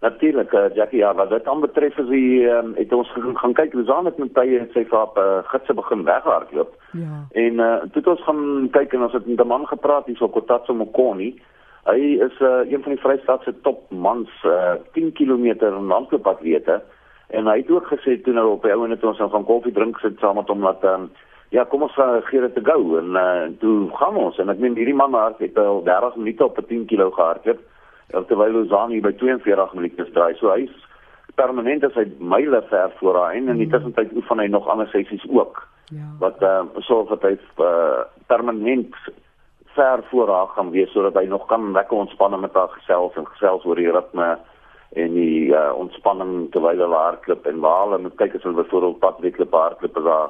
Natuurlik, 0.06 0.52
uh, 0.54 0.68
Jackie, 0.74 1.00
ja, 1.00 1.16
wat 1.18 1.30
dit 1.30 1.48
aanbetref 1.48 1.98
is 1.98 2.10
die 2.12 2.46
um, 2.46 2.74
het 2.78 2.92
ons 2.94 3.10
gaan 3.42 3.54
kyk 3.58 3.74
hoe 3.74 3.86
het 4.06 4.18
met 4.22 4.34
tye 4.38 4.60
en 4.60 4.68
sy 4.74 4.84
vaap 4.92 5.18
uh, 5.18 5.40
gidse 5.50 5.74
begin 5.74 6.04
weghardloop. 6.06 6.76
Ja. 6.94 7.16
En 7.32 7.64
uh, 7.68 7.78
toe 7.90 8.04
het 8.04 8.12
ons 8.14 8.22
gaan 8.28 8.44
kyk 8.76 8.94
en 8.94 9.08
ons 9.08 9.16
het 9.18 9.26
met 9.26 9.42
'n 9.42 9.48
man 9.48 9.66
gepraat 9.66 10.06
hier 10.06 10.18
so 10.18 10.30
Kotatso 10.30 10.74
Mokoni. 10.78 11.32
Hy 11.90 12.22
is 12.28 12.38
uh, 12.40 12.70
een 12.70 12.86
van 12.86 12.94
die 12.94 13.02
Vrystaat 13.02 13.44
se 13.44 13.54
top 13.62 13.90
mans 13.90 14.30
uh, 14.46 14.78
10 14.94 15.12
km 15.18 15.58
hardloopatlete 15.90 16.82
en 17.28 17.48
hy 17.48 17.58
het 17.58 17.72
ook 17.72 17.88
gesê 17.88 18.22
toe 18.22 18.34
nou 18.34 18.48
op 18.52 18.64
hy 18.64 18.78
ouene 18.78 18.98
toe 18.98 19.10
ons 19.10 19.20
nou 19.22 19.30
gaan 19.30 19.46
koffie 19.46 19.74
drink 19.74 20.00
sit 20.00 20.20
saam 20.20 20.38
met 20.38 20.50
hom 20.54 20.62
dat 20.62 20.84
um, 20.84 21.10
ja, 21.50 21.64
kom 21.64 21.82
ons 21.82 21.94
gaan 21.94 22.22
gee 22.30 22.42
dit 22.42 22.54
te 22.54 22.62
gou 22.66 23.00
en 23.00 23.18
uh, 23.18 23.50
toe 23.60 23.90
gaan 23.98 24.18
ons 24.18 24.38
en 24.38 24.50
ek 24.54 24.62
meen 24.62 24.78
hierdie 24.78 24.98
man 24.98 25.18
het 25.40 25.58
al 25.58 25.82
30 25.84 26.16
minute 26.22 26.46
op 26.46 26.58
'n 26.62 26.70
10 26.70 26.86
kg 26.86 27.14
gehardloop 27.14 27.62
terwyl 28.24 28.52
Lozani 28.52 29.02
by 29.02 29.12
42 29.12 29.74
minute 29.76 30.10
draai. 30.14 30.36
So 30.40 30.52
hy's 30.54 30.74
permanent 31.36 31.84
as 31.84 31.96
hy 32.00 32.06
myle 32.20 32.62
ver 32.70 32.92
voor 33.00 33.20
haar 33.20 33.36
en 33.36 33.50
in 33.50 33.58
die 33.58 33.68
mm. 33.68 33.76
tussentyd 33.76 34.16
oefen 34.16 34.40
hy 34.40 34.48
nog 34.48 34.68
ander 34.72 34.88
sessies 34.88 35.26
ook. 35.30 35.68
Ja. 35.94 36.08
Wat 36.20 36.42
ehm 36.42 36.72
uh, 36.74 36.84
so 36.88 37.04
dat 37.10 37.22
hy 37.28 37.36
uh, 37.62 38.06
permanent 38.28 38.96
ver 39.76 40.04
voor 40.10 40.30
haar 40.32 40.48
gaan 40.56 40.72
wees 40.72 40.92
sodat 40.92 41.18
hy 41.20 41.26
nog 41.28 41.46
kan 41.46 41.72
lekker 41.72 41.98
ontspan 41.98 42.40
met 42.40 42.54
haar 42.54 42.72
gesels 42.78 43.16
en 43.16 43.28
gesels 43.28 43.66
oor 43.66 43.76
die 43.76 43.92
ritme 43.92 44.38
en 44.96 45.14
die 45.14 45.52
uh, 45.52 45.74
ontspanning 45.76 46.48
terwyl 46.52 46.80
hulle 46.80 47.02
hardloop 47.02 47.46
en 47.46 47.60
waar 47.60 47.82
hulle 47.84 48.00
moet 48.06 48.16
kyk 48.22 48.38
as 48.38 48.48
hulle 48.48 48.62
byvoorbeeld 48.62 49.00
pad 49.04 49.20
wedloop 49.26 49.58
hardloop 49.60 49.98
as 50.00 50.08
daar 50.08 50.30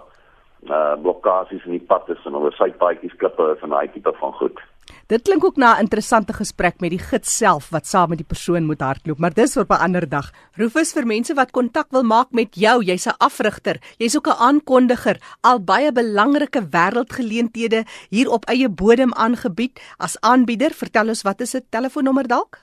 uh, 0.69 0.95
blokkades 1.01 1.65
in 1.65 1.77
die 1.77 1.87
pad 1.87 2.09
is 2.09 2.25
en 2.25 2.35
oor 2.35 2.53
sypaadjies 2.53 3.15
klippe 3.17 3.51
is 3.55 3.63
en 3.63 3.69
daai 3.69 3.87
tipe 3.93 4.13
van 4.19 4.33
goed. 4.39 4.59
Dit 5.07 5.21
klink 5.21 5.43
ook 5.45 5.57
na 5.61 5.75
'n 5.75 5.85
interessante 5.85 6.33
gesprek 6.33 6.79
met 6.81 6.89
die 6.89 6.99
gids 6.99 7.37
self 7.37 7.69
wat 7.69 7.85
saam 7.85 8.09
met 8.09 8.17
die 8.17 8.31
persoon 8.33 8.65
moet 8.65 8.81
hardloop, 8.81 9.19
maar 9.19 9.33
dis 9.33 9.57
op 9.57 9.69
'n 9.69 9.83
ander 9.85 10.09
dag. 10.09 10.31
Rufus 10.57 10.93
vir 10.93 11.05
mense 11.05 11.33
wat 11.33 11.51
kontak 11.51 11.87
wil 11.91 12.03
maak 12.03 12.31
met 12.31 12.55
jou, 12.55 12.83
jy's 12.83 13.07
'n 13.07 13.17
afrigter, 13.17 13.77
jy's 13.97 14.17
ook 14.17 14.27
'n 14.27 14.41
aankondiger, 14.47 15.17
al 15.41 15.59
baie 15.59 15.91
belangrike 15.91 16.61
wêreldgeleenthede 16.61 17.85
hier 18.09 18.29
op 18.29 18.45
eie 18.45 18.69
bodem 18.69 19.13
aangebied 19.13 19.79
as 19.97 20.17
aanbieder. 20.21 20.71
Vertel 20.71 21.07
ons 21.07 21.21
wat 21.21 21.41
is 21.41 21.51
dit 21.51 21.63
telefoonnommer 21.69 22.27
dalk? 22.27 22.59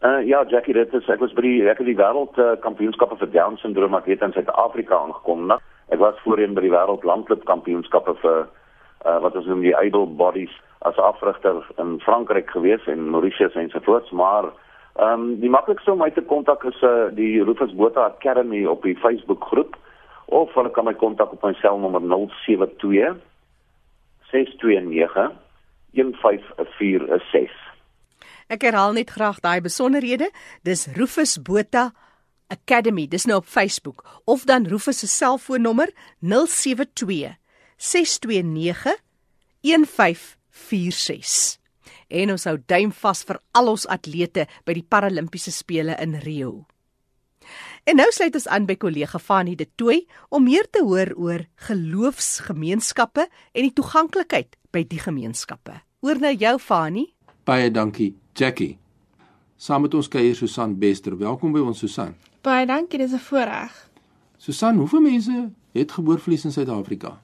Uh 0.00 0.26
ja, 0.26 0.44
Jackie, 0.48 0.74
dit 0.74 0.94
is 0.94 1.08
ek 1.08 1.20
was 1.20 1.32
by 1.32 1.42
die 1.42 1.68
ek 1.68 1.78
het 1.78 1.86
die 1.86 1.96
wêreld 1.96 2.38
uh, 2.38 2.56
kampioenskappe 2.60 3.18
vir 3.20 3.30
Down 3.34 3.56
syndroom 3.56 3.94
atleet 3.94 4.22
in 4.22 4.32
Suid-Afrika 4.32 4.96
aangekom. 4.96 5.52
Ek 5.90 5.98
was 5.98 6.18
voorheen 6.24 6.54
by 6.54 6.64
die 6.64 6.72
wêreld 6.72 7.04
landklub 7.06 7.44
kampioenskappe 7.48 8.14
vir 8.22 8.40
uh, 8.44 9.18
wat 9.24 9.36
ons 9.36 9.48
noem 9.50 9.64
die 9.64 9.76
able 9.76 10.06
bodies 10.06 10.52
as 10.88 10.98
afrigter 11.02 11.60
in 11.82 11.98
Frankryk 12.04 12.50
gewees 12.54 12.86
en 12.88 13.10
Mauritius 13.10 13.56
en 13.58 13.70
so 13.72 13.82
voort, 13.84 14.10
maar 14.12 14.50
ehm 15.00 15.20
um, 15.20 15.26
die 15.40 15.50
maklikste 15.50 15.92
om 15.92 16.00
my 16.02 16.10
te 16.10 16.22
kontak 16.26 16.64
is 16.68 16.78
uh, 16.82 17.08
die 17.14 17.42
Rufus 17.46 17.74
Botha 17.76 18.08
Academy 18.10 18.64
op 18.66 18.82
die 18.82 18.96
Facebook 18.98 19.44
groep 19.52 19.76
of 20.26 20.54
hulle 20.54 20.70
kan 20.70 20.86
my 20.86 20.94
kontak 20.94 21.32
op 21.32 21.42
my 21.46 21.52
selnommer 21.60 22.02
072 22.02 23.18
629 24.30 25.30
1546. 25.94 27.50
Ek 28.50 28.66
herhaal 28.66 28.94
net 28.94 29.10
graag 29.14 29.38
daai 29.42 29.60
besonderhede. 29.62 30.30
Dis 30.66 30.88
Rufus 30.98 31.38
Botha 31.38 31.90
Academy, 32.50 33.06
dis 33.08 33.24
nou 33.30 33.38
op 33.40 33.48
Facebook 33.48 34.04
of 34.24 34.44
dan 34.44 34.66
Rufus 34.66 35.00
se 35.04 35.08
selfoonnommer 35.08 35.92
072 36.20 37.36
629 37.76 38.98
1546. 39.62 40.40
46. 40.68 41.58
En 42.10 42.32
ons 42.34 42.46
hou 42.48 42.56
duim 42.68 42.90
vas 43.02 43.22
vir 43.26 43.38
al 43.56 43.70
ons 43.70 43.86
atlete 43.90 44.46
by 44.66 44.74
die 44.76 44.86
Paralimpiese 44.86 45.52
spele 45.54 45.96
in 46.02 46.16
Rio. 46.24 46.66
En 47.88 47.96
nou 47.96 48.06
sluit 48.12 48.34
ons 48.36 48.48
aan 48.52 48.66
by 48.68 48.76
kollega 48.78 49.18
Fanie 49.22 49.56
De 49.56 49.66
Tooy 49.80 50.02
om 50.28 50.44
meer 50.44 50.66
te 50.70 50.82
hoor 50.84 51.14
oor 51.16 51.46
geloofsgemeenskappe 51.68 53.24
en 53.26 53.66
die 53.66 53.74
toeganklikheid 53.74 54.58
by 54.74 54.84
die 54.90 55.00
gemeenskappe. 55.00 55.80
Oor 56.04 56.20
nou 56.20 56.34
jou 56.34 56.56
Fanie. 56.60 57.08
Baie 57.48 57.70
dankie, 57.72 58.12
Jackie. 58.36 58.76
Saam 59.60 59.84
met 59.84 59.94
ons 59.96 60.08
kuier 60.08 60.36
Susan 60.36 60.76
Bester. 60.80 61.16
Welkom 61.18 61.54
by 61.56 61.64
ons 61.64 61.80
Susan. 61.82 62.14
Baie 62.40 62.64
dankie, 62.66 62.98
dis 62.98 63.12
'n 63.12 63.18
voorreg. 63.18 63.72
Susan, 64.36 64.76
hoeveel 64.76 65.00
mense 65.00 65.50
het 65.72 65.92
gehoorverlies 65.92 66.44
in 66.44 66.52
Suid-Afrika? 66.52 67.20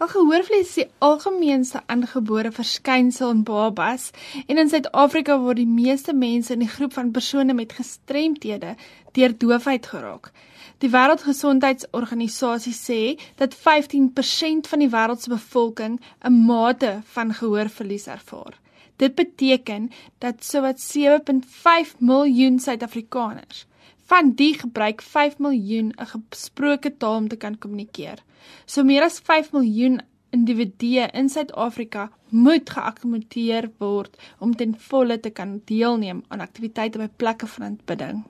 'n 0.00 0.08
Gehoorverlies 0.08 0.68
is 0.68 0.74
die 0.74 0.90
algemeenste 0.98 1.82
aangebore 1.86 2.52
verskynsel 2.52 3.30
in 3.30 3.42
babas 3.42 4.10
en 4.46 4.58
in 4.58 4.68
Suid-Afrika 4.68 5.38
word 5.38 5.56
die 5.56 5.66
meeste 5.66 6.14
mense 6.14 6.52
in 6.52 6.58
die 6.58 6.68
groep 6.68 6.92
van 6.92 7.10
persone 7.10 7.52
met 7.52 7.72
gestremthede 7.72 8.74
deur 9.12 9.38
doofheid 9.38 9.86
geraak. 9.86 10.32
Die 10.78 10.90
Wêreldgesondheidsorganisasie 10.90 12.74
sê 12.74 13.20
dat 13.36 13.54
15% 13.54 14.68
van 14.68 14.78
die 14.78 14.90
wêreld 14.96 15.20
se 15.20 15.28
bevolking 15.28 16.00
'n 16.24 16.44
mate 16.46 17.00
van 17.04 17.34
gehoorverlies 17.34 18.06
ervaar. 18.06 18.60
Dit 18.96 19.14
beteken 19.14 19.90
dat 20.18 20.44
sowat 20.44 20.80
7.5 20.80 21.98
miljoen 21.98 22.58
Suid-Afrikaners 22.58 23.66
van 24.06 24.34
die 24.38 24.54
gebruik 24.54 25.02
5 25.02 25.38
miljoen 25.38 25.92
'n 25.98 26.06
gesproke 26.30 26.96
taal 26.96 27.16
om 27.16 27.28
te 27.28 27.36
kan 27.36 27.58
kommunikeer. 27.58 28.22
So 28.64 28.84
meer 28.84 29.02
as 29.02 29.18
5 29.18 29.52
miljoen 29.52 30.00
individue 30.30 31.08
in 31.12 31.28
Suid-Afrika 31.28 32.10
moet 32.28 32.70
geakkommodeer 32.70 33.70
word 33.78 34.16
om 34.38 34.54
ten 34.56 34.74
volle 34.78 35.20
te 35.20 35.30
kan 35.30 35.60
deelneem 35.64 36.24
aan 36.28 36.40
aktiwiteite 36.40 36.98
by 36.98 37.08
plekke 37.16 37.46
van 37.46 37.64
aanbidding. 37.64 38.24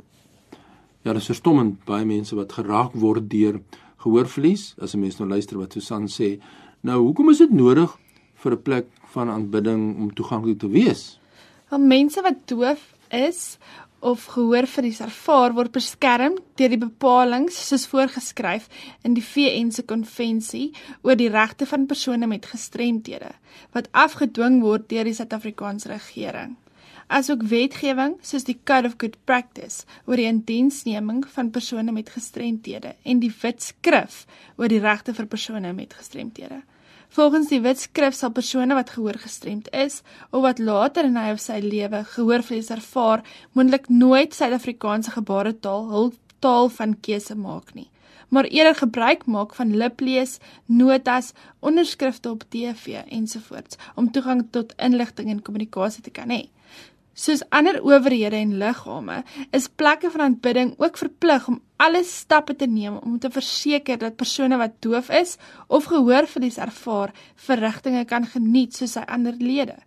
Ja, 1.02 1.12
dit 1.12 1.22
is 1.22 1.26
verstommend 1.30 1.84
baie 1.84 2.04
mense 2.04 2.34
wat 2.34 2.52
geraak 2.52 2.92
word 2.92 3.30
deur 3.30 3.60
gehoorverlies. 4.02 4.74
As 4.80 4.94
'n 4.94 5.00
mens 5.00 5.18
nou 5.18 5.28
luister 5.28 5.58
wat 5.58 5.72
Susan 5.72 6.08
sê, 6.08 6.40
nou 6.80 6.98
hoekom 7.02 7.30
is 7.30 7.38
dit 7.38 7.50
nodig 7.50 7.98
vir 8.34 8.52
'n 8.52 8.62
plek 8.62 8.86
van 9.12 9.28
aanbidding 9.30 9.96
om 9.96 10.14
toeganklik 10.14 10.58
te 10.58 10.68
wees? 10.68 11.18
Want 11.68 11.84
mense 11.84 12.22
wat 12.22 12.48
doof 12.48 12.94
is 13.10 13.58
of 14.06 14.28
gehoorverlies 14.30 15.00
ervaar 15.02 15.54
word 15.56 15.72
beskerm 15.74 16.36
deur 16.58 16.70
die 16.70 16.78
bepalinge 16.78 17.54
soos 17.54 17.88
voorgeskryf 17.90 18.68
in 19.06 19.16
die 19.16 19.24
VN 19.24 19.72
se 19.74 19.82
konvensie 19.82 20.68
oor 21.02 21.18
die 21.18 21.32
regte 21.32 21.66
van 21.66 21.88
persone 21.90 22.28
met 22.30 22.46
gestremthede 22.46 23.32
wat 23.74 23.90
afgedwing 24.04 24.60
word 24.62 24.86
deur 24.92 25.08
die 25.08 25.16
Suid-Afrikaanse 25.16 25.90
regering. 25.90 26.54
Asook 27.06 27.42
wetgewing 27.50 28.16
soos 28.22 28.46
die 28.46 28.58
Code 28.66 28.92
of 28.92 28.96
Good 29.02 29.18
Practice 29.26 29.86
oor 30.06 30.18
die 30.18 30.28
indiensneming 30.30 31.24
van 31.34 31.50
persone 31.54 31.94
met 31.94 32.10
gestremthede 32.14 32.94
en 33.02 33.22
die 33.22 33.32
Wit 33.42 33.62
Skrif 33.62 34.24
oor 34.56 34.70
die 34.70 34.82
regte 34.82 35.14
vir 35.14 35.30
persone 35.30 35.74
met 35.74 35.94
gestremthede. 35.98 36.62
Volgens 37.08 37.48
die 37.48 37.60
Wetskrif 37.60 38.14
sal 38.14 38.32
persone 38.34 38.74
wat 38.74 38.90
gehoorgestremd 38.90 39.68
is 39.72 40.02
of 40.30 40.42
wat 40.42 40.58
later 40.58 41.06
in 41.06 41.16
hy 41.16 41.30
of 41.32 41.40
sy 41.40 41.60
lewe 41.62 42.02
gehoorverlies 42.12 42.70
ervaar, 42.74 43.22
moontlik 43.52 43.88
nooit 43.88 44.34
Suid-Afrikaanse 44.34 45.14
gebaretaal 45.14 45.86
hul 45.92 46.10
taal 46.44 46.68
van 46.68 46.96
keuse 47.00 47.36
maak 47.38 47.72
nie, 47.74 47.88
maar 48.28 48.48
eerder 48.50 48.74
gebruik 48.82 49.24
maak 49.26 49.54
van 49.54 49.76
liplees, 49.76 50.38
notas, 50.66 51.32
onderskrifte 51.60 52.30
op 52.30 52.44
TV 52.50 53.00
ensovoorts 53.06 53.78
om 53.94 54.10
toegang 54.12 54.44
tot 54.50 54.74
inligting 54.76 55.30
en 55.30 55.42
kommunikasie 55.42 56.02
te 56.02 56.10
kan 56.10 56.34
hê. 56.34 56.46
Soos 57.16 57.40
ander 57.48 57.78
owerhede 57.80 58.36
en 58.36 58.58
liggame, 58.60 59.22
is 59.56 59.70
plekke 59.72 60.10
van 60.12 60.20
aanbidding 60.20 60.74
ook 60.76 60.98
verplig 61.00 61.46
om 61.48 61.62
alle 61.80 62.02
stappe 62.04 62.52
te 62.60 62.66
neem 62.68 62.98
om 62.98 63.14
te 63.18 63.30
verseker 63.32 63.96
dat 64.02 64.18
persone 64.20 64.58
wat 64.60 64.74
doof 64.84 65.08
is 65.08 65.38
of 65.66 65.88
gehoorverlies 65.88 66.58
ervaar, 66.60 67.14
verrigtinge 67.48 68.04
kan 68.04 68.28
geniet 68.28 68.76
soos 68.76 68.98
sy 68.98 69.06
ander 69.08 69.32
lede. 69.40 69.78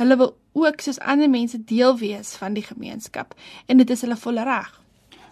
Hulle 0.00 0.16
wil 0.16 0.32
ook 0.56 0.80
soos 0.80 1.00
ander 1.04 1.28
mense 1.28 1.60
deel 1.60 1.92
wees 2.00 2.32
van 2.40 2.56
die 2.56 2.64
gemeenskap 2.64 3.36
en 3.66 3.84
dit 3.84 3.92
is 3.92 4.06
hulle 4.06 4.16
volle 4.16 4.48
reg. 4.48 4.72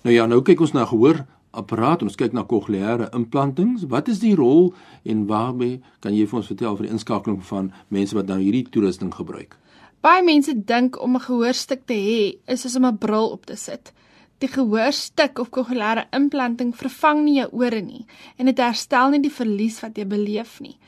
Nou 0.04 0.12
ja, 0.12 0.28
nou 0.28 0.42
kyk 0.44 0.60
ons 0.60 0.76
na 0.76 0.84
gehoor 0.84 1.24
apparaat 1.56 2.04
ons 2.04 2.20
kyk 2.20 2.36
na 2.36 2.44
kokleaire 2.44 3.08
implantings. 3.16 3.88
Wat 3.88 4.12
is 4.12 4.20
die 4.20 4.36
rol 4.36 4.74
en 5.08 5.24
waarmee 5.30 5.80
kan 6.04 6.12
jy 6.12 6.28
vir 6.28 6.42
ons 6.42 6.52
vertel 6.52 6.76
vir 6.76 6.90
die 6.90 6.98
inskakeling 6.98 7.40
van 7.48 7.72
mense 7.88 8.12
wat 8.18 8.28
nou 8.28 8.42
hierdie 8.44 8.66
toerusting 8.68 9.14
gebruik? 9.16 9.56
Baie 10.04 10.22
mense 10.22 10.52
dink 10.54 10.98
om 11.02 11.16
'n 11.16 11.26
gehoorstuk 11.28 11.86
te 11.86 11.94
hê 11.94 12.38
is 12.52 12.60
soos 12.60 12.76
om 12.76 12.86
'n 12.86 12.98
bril 12.98 13.30
op 13.30 13.46
te 13.46 13.56
sit. 13.56 13.92
Die 14.38 14.48
gehoorstuk 14.48 15.38
of 15.38 15.50
kokleaire 15.50 16.06
implanting 16.12 16.76
vervang 16.76 17.24
nie 17.24 17.38
jou 17.40 17.48
ore 17.52 17.80
nie 17.80 18.06
en 18.38 18.46
dit 18.46 18.58
herstel 18.58 19.10
nie 19.10 19.20
die 19.20 19.36
verlies 19.38 19.80
wat 19.80 19.96
jy 19.96 20.04
beleef 20.04 20.60
nie. 20.60 20.78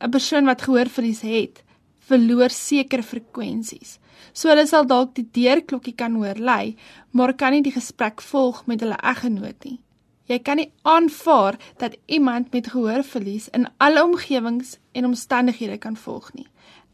'n 0.00 0.10
Persoon 0.10 0.44
wat 0.44 0.62
gehoorverlies 0.62 1.20
het, 1.20 1.62
verloor 1.98 2.50
sekere 2.50 3.02
frekwensies. 3.02 3.98
So 4.32 4.48
hulle 4.48 4.66
sal 4.66 4.86
dalk 4.86 5.14
die 5.14 5.28
deurklokkie 5.32 5.94
kan 5.94 6.14
hoor 6.14 6.38
lei, 6.38 6.76
maar 7.12 7.34
kan 7.34 7.52
nie 7.52 7.62
die 7.62 7.74
gesprek 7.74 8.22
volg 8.22 8.66
met 8.66 8.80
hulle 8.80 8.98
eggenoot 9.02 9.64
nie. 9.64 9.78
Jy 10.28 10.38
kan 10.44 10.60
nie 10.60 10.70
aanvaar 10.82 11.56
dat 11.80 11.96
iemand 12.06 12.52
met 12.52 12.68
gehoorverlies 12.68 13.48
in 13.56 13.66
alle 13.78 14.04
omgewings 14.04 14.76
en 14.92 15.04
omstandighede 15.04 15.78
kan 15.78 15.96
volg 15.96 16.32
nie. 16.34 16.46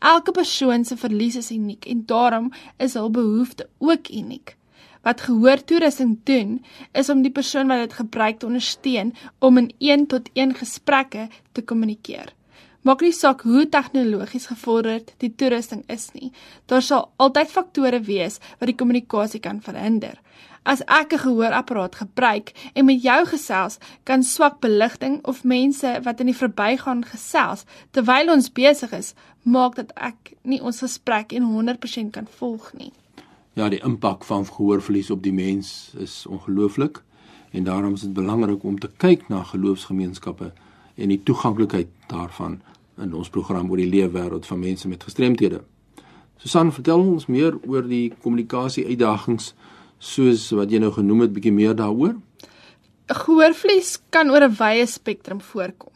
Elke 0.04 0.34
persoon 0.36 0.82
se 0.84 0.96
verlies 1.00 1.36
is 1.40 1.50
uniek 1.50 1.86
en 1.88 2.02
daarom 2.06 2.50
is 2.76 2.92
hul 2.98 3.10
behoefte 3.10 3.68
ook 3.78 4.10
uniek. 4.12 4.56
Wat 5.02 5.20
gehoortoerusting 5.20 6.18
doen, 6.28 6.64
is 6.92 7.08
om 7.08 7.22
die 7.24 7.32
persoon 7.32 7.72
wat 7.72 7.80
dit 7.86 7.96
gebruik 8.00 8.38
te 8.38 8.46
ondersteun 8.46 9.14
om 9.38 9.58
in 9.58 9.70
een-tot-een 9.78 10.54
gesprekke 10.54 11.28
te 11.52 11.64
kommunikeer. 11.64 12.34
Maak 12.84 13.00
nie 13.00 13.14
saak 13.16 13.46
hoe 13.48 13.62
tegnologies 13.72 14.50
gevorderd 14.50 15.14
die 15.22 15.30
toerusting 15.32 15.86
is 15.88 16.10
nie, 16.12 16.34
daar 16.68 16.82
sal 16.84 17.06
altyd 17.16 17.48
faktore 17.48 18.00
wees 18.04 18.36
wat 18.58 18.68
die 18.68 18.76
kommunikasie 18.76 19.40
kan 19.40 19.62
verhinder. 19.64 20.18
As 20.68 20.82
ek 20.84 21.14
'n 21.14 21.22
gehoorapparaat 21.22 21.94
gebruik 21.94 22.52
en 22.74 22.84
met 22.84 23.02
jou 23.02 23.24
gesels, 23.26 23.78
kan 24.04 24.22
swak 24.22 24.60
beligting 24.60 25.24
of 25.24 25.44
mense 25.44 26.00
wat 26.04 26.20
in 26.20 26.26
die 26.26 26.36
verbygaan 26.36 27.04
gesels 27.04 27.64
terwyl 27.92 28.30
ons 28.30 28.52
besig 28.52 28.92
is, 28.92 29.14
maak 29.42 29.76
dat 29.76 29.92
ek 29.96 30.34
nie 30.42 30.60
ons 30.60 30.80
gesprek 30.80 31.32
in 31.32 31.42
100% 31.42 32.10
kan 32.12 32.26
volg 32.38 32.72
nie. 32.74 32.92
Ja, 33.54 33.68
die 33.68 33.80
impak 33.80 34.24
van 34.24 34.44
gehoorverlies 34.44 35.10
op 35.10 35.22
die 35.22 35.32
mens 35.32 35.94
is 35.96 36.26
ongelooflik 36.26 37.02
en 37.50 37.64
daarom 37.64 37.94
is 37.94 38.00
dit 38.00 38.12
belangrik 38.12 38.62
om 38.64 38.78
te 38.78 38.90
kyk 38.96 39.28
na 39.28 39.42
geloofsgemeenskappe 39.42 40.52
en 40.94 41.08
die 41.08 41.22
toeganklikheid 41.22 41.88
daarvan 42.06 42.60
in 42.98 43.14
ons 43.14 43.30
program 43.30 43.70
oor 43.70 43.80
die 43.80 43.90
leefwêreld 43.90 44.46
van 44.46 44.60
mense 44.60 44.88
met 44.88 45.02
gestremthede. 45.02 45.62
Susan, 46.38 46.72
vertel 46.72 47.00
ons 47.00 47.26
meer 47.26 47.56
oor 47.66 47.86
die 47.88 48.12
kommunikasie 48.22 48.86
uitdagings 48.86 49.54
soos 49.98 50.50
wat 50.52 50.70
jy 50.70 50.82
nou 50.82 50.92
genoem 50.92 51.24
het 51.24 51.32
bietjie 51.32 51.54
meer 51.54 51.74
daaroor? 51.78 52.18
Gehoorverlies 53.08 53.98
kan 54.10 54.30
oor 54.30 54.44
'n 54.44 54.56
wye 54.58 54.86
spektrum 54.86 55.40
voorkom. 55.40 55.92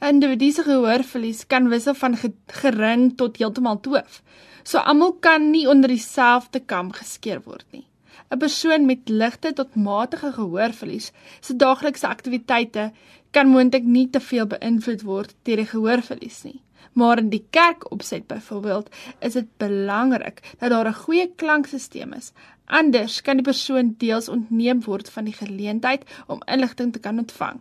'n 0.00 0.14
Individu 0.14 0.52
se 0.52 0.62
gehoorverlies 0.62 1.46
kan 1.46 1.68
wissel 1.68 1.94
van 1.94 2.16
gering 2.46 3.16
tot 3.16 3.38
heeltemal 3.38 3.80
doof. 3.80 4.22
So 4.62 4.78
almal 4.78 5.12
kan 5.20 5.50
nie 5.50 5.66
onder 5.68 5.88
dieselfde 5.88 6.60
kam 6.60 6.92
geskeer 6.92 7.40
word 7.44 7.64
nie. 7.72 7.87
'n 8.30 8.38
Persoon 8.38 8.86
met 8.86 9.08
ligte 9.08 9.52
tot 9.52 9.74
matige 9.74 10.32
gehoorverlies 10.32 11.12
se 11.40 11.56
daaglikse 11.56 12.06
aktiwiteite 12.06 12.92
kan 13.30 13.48
moontlik 13.48 13.84
nie 13.84 14.08
te 14.10 14.20
veel 14.20 14.46
beïnvloed 14.46 15.02
word 15.08 15.34
deur 15.48 15.62
die 15.62 15.70
gehoorverlies 15.72 16.42
nie. 16.44 16.60
Maar 16.92 17.22
in 17.22 17.30
die 17.32 17.44
kerkopset 17.56 18.26
byvoorbeeld 18.26 18.88
is 19.28 19.32
dit 19.38 19.48
belangrik 19.56 20.42
dat 20.58 20.70
daar 20.70 20.88
'n 20.88 21.00
goeie 21.04 21.26
klankstelsel 21.36 22.12
is. 22.18 22.32
Anders 22.66 23.22
kan 23.22 23.36
die 23.36 23.48
persoon 23.50 23.94
deels 23.98 24.28
ontneem 24.28 24.80
word 24.84 25.10
van 25.10 25.24
die 25.24 25.38
geleentheid 25.40 26.04
om 26.26 26.42
inligting 26.46 26.92
te 26.92 26.98
kan 26.98 27.18
ontvang. 27.18 27.60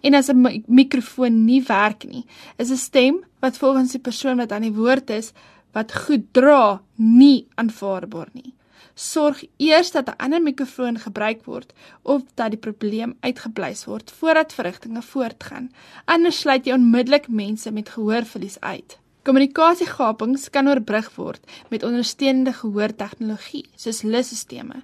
En 0.00 0.14
as 0.14 0.28
'n 0.28 0.64
mikrofoon 0.66 1.44
nie 1.44 1.62
werk 1.62 2.04
nie, 2.04 2.24
is 2.56 2.70
'n 2.70 2.76
stem 2.76 3.24
wat 3.40 3.56
volgens 3.56 3.92
die 3.92 4.00
persoon 4.00 4.36
wat 4.36 4.52
aan 4.52 4.62
die 4.62 4.72
woord 4.72 5.10
is, 5.10 5.32
wat 5.72 5.94
goed 5.94 6.32
dra, 6.32 6.82
nie 6.96 7.46
aanvaarbaar 7.54 8.28
nie 8.32 8.51
sorg 8.94 9.44
eers 9.56 9.90
dat 9.90 10.08
'n 10.08 10.16
ander 10.16 10.42
mikrofoon 10.42 10.98
gebruik 10.98 11.44
word 11.44 11.72
of 12.02 12.22
dat 12.34 12.50
die 12.50 12.58
probleem 12.58 13.16
uitgeblys 13.20 13.84
word 13.84 14.10
voordat 14.10 14.52
verrigtinge 14.52 15.02
voortgaan. 15.02 15.70
Anders 16.04 16.38
sluit 16.38 16.66
jy 16.66 16.72
onmiddellik 16.72 17.28
mense 17.28 17.70
met 17.70 17.88
gehoorverlies 17.88 18.60
uit. 18.60 18.98
Kommunikasiegapings 19.22 20.50
kan 20.50 20.68
oorbrug 20.68 21.14
word 21.14 21.40
met 21.68 21.82
ondersteunende 21.82 22.52
gehoortegnologie 22.52 23.66
soos 23.76 24.02
LIS-sisteme. 24.02 24.82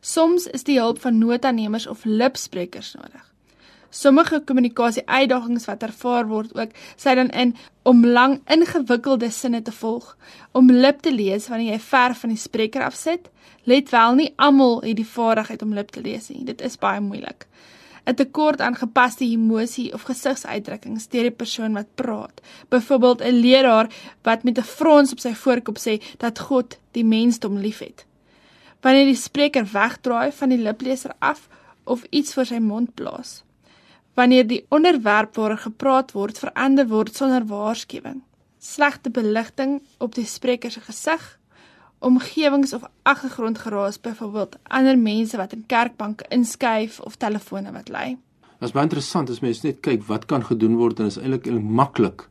Soms 0.00 0.46
is 0.46 0.64
die 0.64 0.78
hulp 0.78 1.00
van 1.00 1.18
notanemers 1.18 1.86
of 1.86 2.04
lipsprekers 2.04 2.94
nodig. 2.94 3.29
Sommige 3.90 4.38
kommunikasie 4.46 5.02
uitdagings 5.06 5.64
wat 5.66 5.82
ervaar 5.82 6.28
word 6.30 6.52
ook, 6.54 6.74
sê 6.94 7.16
dan 7.18 7.32
in 7.34 7.56
om 7.82 8.04
lang 8.06 8.36
ingewikkelde 8.46 9.30
sinne 9.34 9.62
te 9.66 9.72
volg, 9.74 10.12
om 10.54 10.70
lip 10.70 11.00
te 11.02 11.10
lees 11.10 11.48
wanneer 11.50 11.74
jy 11.74 11.80
ver 11.82 12.14
van 12.14 12.30
die 12.30 12.38
spreker 12.38 12.84
af 12.86 12.94
sit. 12.94 13.26
Let 13.66 13.90
wel 13.90 14.14
nie 14.14 14.28
almal 14.36 14.78
het 14.84 14.94
die 15.00 15.06
vaardigheid 15.06 15.66
om 15.66 15.74
lip 15.74 15.90
te 15.90 16.04
lees 16.06 16.30
nie. 16.30 16.44
Dit 16.46 16.62
is 16.62 16.78
baie 16.78 17.02
moeilik. 17.02 17.48
'n 18.06 18.14
Tekort 18.14 18.60
aan 18.60 18.78
gepaste 18.78 19.24
emosie 19.24 19.92
of 19.92 20.06
gesigsuitdrukkings 20.06 21.08
deur 21.08 21.28
die 21.28 21.38
persoon 21.42 21.74
wat 21.74 21.94
praat. 21.94 22.40
Byvoorbeeld 22.68 23.20
'n 23.22 23.42
leraar 23.42 23.90
wat 24.22 24.42
met 24.44 24.58
'n 24.58 24.62
frons 24.62 25.12
op 25.12 25.18
sy 25.18 25.34
voorkop 25.34 25.78
sê 25.78 26.00
dat 26.18 26.38
God 26.38 26.78
die 26.92 27.04
mensdom 27.04 27.58
liefhet. 27.58 28.06
Wanneer 28.80 29.04
die 29.04 29.14
spreker 29.14 29.66
wegdraai 29.72 30.32
van 30.32 30.48
die 30.48 30.58
lipleser 30.58 31.12
af 31.18 31.48
of 31.84 32.06
iets 32.10 32.34
voor 32.34 32.46
sy 32.46 32.58
mond 32.58 32.94
blaas 32.94 33.42
wanneer 34.20 34.46
die 34.46 34.64
onderwerp 34.68 35.36
waaroor 35.38 35.62
gepraat 35.64 36.12
word 36.12 36.38
verander 36.38 36.88
word 36.88 37.16
sonder 37.16 37.46
waarskuwing. 37.48 38.20
Slegte 38.60 39.10
beligting 39.10 39.78
op 39.98 40.14
die 40.14 40.26
spreker 40.28 40.72
se 40.72 40.82
gesig, 40.84 41.22
omgewings 42.04 42.74
of 42.76 42.84
agtergrondgeraas 43.02 44.00
byvoorbeeld 44.00 44.58
ander 44.68 44.98
mense 44.98 45.36
wat 45.40 45.54
in 45.56 45.64
kerkbanke 45.66 46.28
inskuif 46.36 47.00
of 47.00 47.16
telefone 47.16 47.72
wat 47.72 47.88
lui. 47.88 48.18
Dit 48.60 48.68
is 48.68 48.76
baie 48.76 48.84
interessant 48.88 49.32
as 49.32 49.40
mens 49.40 49.62
net 49.64 49.80
kyk 49.84 50.04
wat 50.08 50.26
kan 50.28 50.44
gedoen 50.44 50.76
word 50.76 51.00
en 51.00 51.08
is 51.08 51.16
eintlik 51.20 51.48
maklik. 51.80 52.26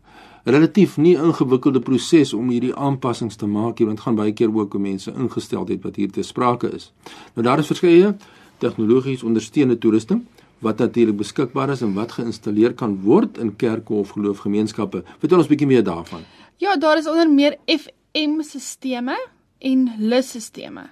Relatief 0.46 0.98
nie 0.98 1.15
ingewikkelde 1.17 1.81
proses 1.86 2.34
om 2.38 2.50
hierdie 2.53 2.75
aanpassings 2.75 3.38
te 3.38 3.50
maak 3.50 3.81
hier 3.81 3.89
want 3.89 4.05
gaan 4.05 4.17
baie 4.17 4.34
keer 4.34 4.53
ook 4.53 4.77
mense 4.77 5.13
ingestel 5.13 5.65
het 5.69 5.81
wat 5.86 5.98
hier 5.98 6.12
te 6.13 6.25
sprake 6.25 6.69
is. 6.69 6.91
Nou 7.34 7.46
daar 7.46 7.65
is 7.65 7.74
verskeie 7.74 8.13
tegnologies 8.62 9.24
ondersteunende 9.24 9.81
toerusting 9.81 10.25
wat 10.60 10.78
natuurlik 10.78 11.18
beskikbaar 11.18 11.70
is 11.70 11.82
en 11.82 11.94
wat 11.94 12.12
geïnstalleer 12.18 12.74
kan 12.74 13.01
word 13.01 13.38
in 13.38 13.56
kerke 13.56 13.94
of 13.94 14.13
geloofgemeenskappe. 14.16 15.04
Vertel 15.20 15.38
ons 15.44 15.48
bietjie 15.48 15.68
meer 15.68 15.84
daarvan. 15.84 16.25
Ja, 16.60 16.75
daar 16.75 16.98
is 16.98 17.08
onder 17.08 17.30
meer 17.32 17.58
FM-sisteme 17.66 19.16
en 19.60 19.88
LUS-sisteme. 19.98 20.89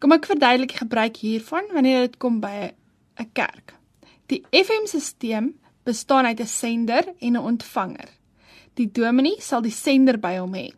Kom 0.00 0.12
ek 0.16 0.26
verduidelik 0.26 0.72
die 0.72 0.80
gebruik 0.80 1.20
hiervan 1.20 1.68
wanneer 1.72 2.06
dit 2.06 2.16
kom 2.16 2.40
by 2.40 2.72
'n 3.20 3.28
kerk. 3.32 3.74
Die 4.26 4.42
FM-sisteem 4.50 5.54
bestaan 5.84 6.24
uit 6.24 6.40
'n 6.40 6.46
sender 6.46 7.04
en 7.18 7.32
'n 7.32 7.44
ontvanger. 7.52 8.08
Die 8.74 8.90
dominee 8.92 9.36
sal 9.40 9.62
die 9.62 9.70
sender 9.70 10.18
by 10.18 10.38
hom 10.38 10.54
hê. 10.54 10.72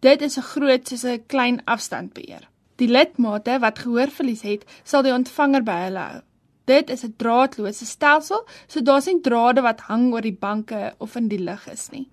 Dit 0.00 0.22
is 0.22 0.36
'n 0.36 0.42
groot 0.42 0.88
soos 0.88 1.04
'n 1.04 1.22
klein 1.26 1.64
afstandbeheer. 1.64 2.48
Die 2.76 2.88
lidmate 2.88 3.58
wat 3.58 3.78
gehoorverlies 3.78 4.42
het, 4.42 4.64
sal 4.84 5.02
die 5.02 5.12
ontvanger 5.12 5.62
by 5.62 5.78
hulle 5.84 5.98
hou. 5.98 6.20
Dit 6.64 6.90
is 6.90 7.04
'n 7.04 7.14
draadloose 7.16 7.86
stelsel, 7.86 8.46
so 8.66 8.80
daar's 8.80 9.06
nie 9.06 9.20
drade 9.20 9.60
wat 9.60 9.80
hang 9.80 10.12
oor 10.12 10.22
die 10.22 10.38
banke 10.40 10.94
of 10.98 11.16
in 11.16 11.28
die 11.28 11.38
lug 11.38 11.68
is 11.68 11.90
nie. 11.90 12.08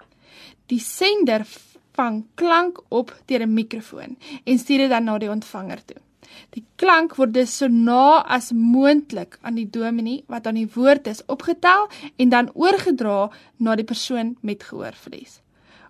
Die 0.67 0.79
sender 0.79 1.46
vang 1.93 2.25
klank 2.36 2.81
op 2.89 3.15
deur 3.25 3.41
'n 3.41 3.53
mikrofoon 3.53 4.17
en 4.43 4.58
stuur 4.58 4.77
dit 4.77 4.89
dan 4.89 5.03
na 5.03 5.17
die 5.17 5.29
ontvanger 5.29 5.86
toe. 5.86 6.01
Die 6.50 6.63
klank 6.75 7.15
word 7.15 7.34
dus 7.34 7.58
so 7.58 7.67
na 7.67 8.24
as 8.38 8.51
moontlik 8.51 9.38
aan 9.41 9.55
die 9.55 9.70
dominee 9.70 10.24
wat 10.27 10.48
aan 10.48 10.60
die 10.60 10.70
woord 10.74 11.08
is 11.08 11.25
opgetel 11.25 11.89
en 12.15 12.29
dan 12.29 12.51
oorgedra 12.53 13.29
na 13.58 13.75
die 13.75 13.86
persoon 13.86 14.38
met 14.41 14.63
gehoorverlies. 14.63 15.41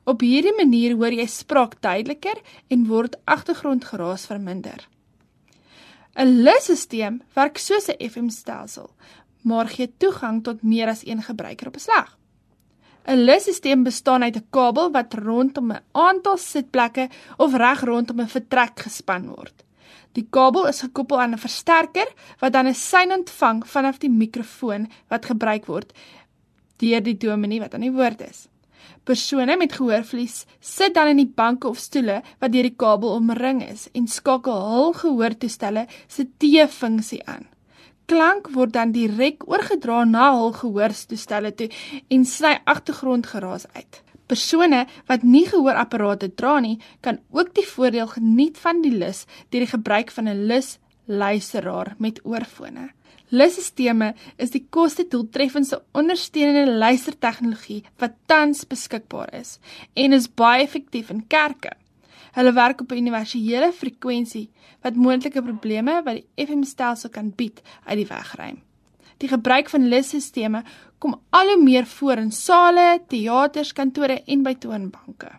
Op 0.03 0.21
hierdie 0.25 0.55
manier 0.57 0.95
hoor 0.95 1.13
jy 1.13 1.27
spraak 1.29 1.77
duideliker 1.81 2.41
en 2.69 2.87
word 2.87 3.19
agtergrondgeraas 3.25 4.25
verminder. 4.25 4.87
'n 6.15 6.43
LUS-stelsel 6.43 7.21
werk 7.33 7.57
soos 7.57 7.87
'n 7.89 8.09
FM-stelsel, 8.09 8.89
maar 9.41 9.67
gee 9.67 9.93
toegang 9.97 10.43
tot 10.43 10.63
meer 10.63 10.87
as 10.87 11.05
een 11.05 11.21
gebruiker 11.23 11.67
op 11.67 11.75
'n 11.75 11.79
slag. 11.79 12.17
'n 13.07 13.23
LUS-stelsel 13.25 13.83
bestaan 13.83 14.23
uit 14.23 14.35
'n 14.35 14.47
kabel 14.49 14.91
wat 14.91 15.13
rondom 15.13 15.71
'n 15.71 15.83
aantal 15.91 16.37
sitplekke 16.37 17.09
of 17.37 17.55
reg 17.55 17.81
rondom 17.81 18.19
'n 18.21 18.27
vertrek 18.27 18.79
gespan 18.79 19.27
word. 19.27 19.63
Die 20.11 20.27
kabel 20.29 20.67
is 20.67 20.81
gekoppel 20.81 21.21
aan 21.21 21.33
'n 21.33 21.37
versterker 21.37 22.09
wat 22.39 22.53
dan 22.53 22.67
'n 22.67 22.73
sein 22.73 23.11
ontvang 23.11 23.67
vanaf 23.67 23.97
die 23.97 24.09
mikrofoon 24.09 24.91
wat 25.07 25.25
gebruik 25.25 25.65
word 25.65 25.93
deur 26.77 27.03
die 27.03 27.17
dominee 27.17 27.59
wat 27.59 27.73
aan 27.73 27.85
die 27.85 27.91
woord 27.91 28.21
is. 28.21 28.50
Persone 29.03 29.57
met 29.57 29.73
gehoorverlies 29.73 30.45
sit 30.59 30.93
dan 30.93 31.07
in 31.13 31.17
die 31.17 31.31
banke 31.35 31.67
of 31.67 31.79
stoele 31.81 32.21
wat 32.39 32.51
deur 32.53 32.67
die 32.67 32.77
kabel 32.77 33.15
omring 33.15 33.63
is 33.65 33.87
en 33.97 34.07
skakel 34.07 34.61
hul 34.73 34.93
gehoortoestelle 34.99 35.87
se 36.07 36.27
T-funksie 36.37 37.23
aan. 37.25 37.47
Klank 38.05 38.51
word 38.55 38.73
dan 38.75 38.91
direk 38.91 39.47
oorgedra 39.47 40.03
na 40.05 40.31
hul 40.37 40.53
gehoortoestelle 40.59 41.53
toe 41.55 41.69
en 42.09 42.25
sny 42.25 42.57
agtergrondgeraas 42.65 43.67
uit. 43.73 44.01
Persone 44.31 44.85
wat 45.09 45.23
nie 45.27 45.43
gehoorapparate 45.49 46.29
dra 46.39 46.59
nie, 46.63 46.77
kan 47.01 47.19
ook 47.35 47.55
die 47.57 47.67
voordeel 47.67 48.07
geniet 48.07 48.57
van 48.61 48.79
die 48.85 48.93
lus 48.95 49.25
deur 49.49 49.65
die 49.65 49.73
gebruik 49.73 50.11
van 50.11 50.29
'n 50.29 50.47
lus 50.47 50.77
luisteraar 51.05 51.95
met 51.97 52.21
oorfone. 52.23 52.91
Lusstelsels 53.31 54.17
is 54.43 54.51
die 54.51 54.65
koste-doeltreffendste 54.69 55.77
ondersteunende 55.95 56.73
luistertegnologie 56.75 57.79
wat 58.01 58.17
tans 58.27 58.65
beskikbaar 58.67 59.31
is 59.39 59.53
en 59.95 60.17
is 60.17 60.27
baie 60.27 60.65
effektief 60.65 61.13
in 61.13 61.23
kerke. 61.31 61.71
Hulle 62.35 62.51
werk 62.53 62.81
op 62.81 62.91
'n 62.91 63.01
universele 63.03 63.71
frekwensie 63.71 64.49
wat 64.83 64.95
moontlike 64.95 65.41
probleme 65.41 66.01
wat 66.03 66.19
die 66.19 66.45
FM-stelsel 66.45 67.09
kan 67.09 67.31
bied 67.35 67.61
uit 67.85 67.97
die 67.97 68.07
weg 68.07 68.35
ruim. 68.35 68.61
Die 69.17 69.29
gebruik 69.29 69.69
van 69.69 69.87
lusstelsels 69.87 70.63
kom 70.99 71.15
al 71.29 71.47
hoe 71.47 71.63
meer 71.63 71.85
voor 71.85 72.17
in 72.17 72.31
sale, 72.31 73.01
teaters, 73.07 73.73
kantore 73.73 74.23
en 74.25 74.43
by 74.43 74.53
toonbanke. 74.53 75.31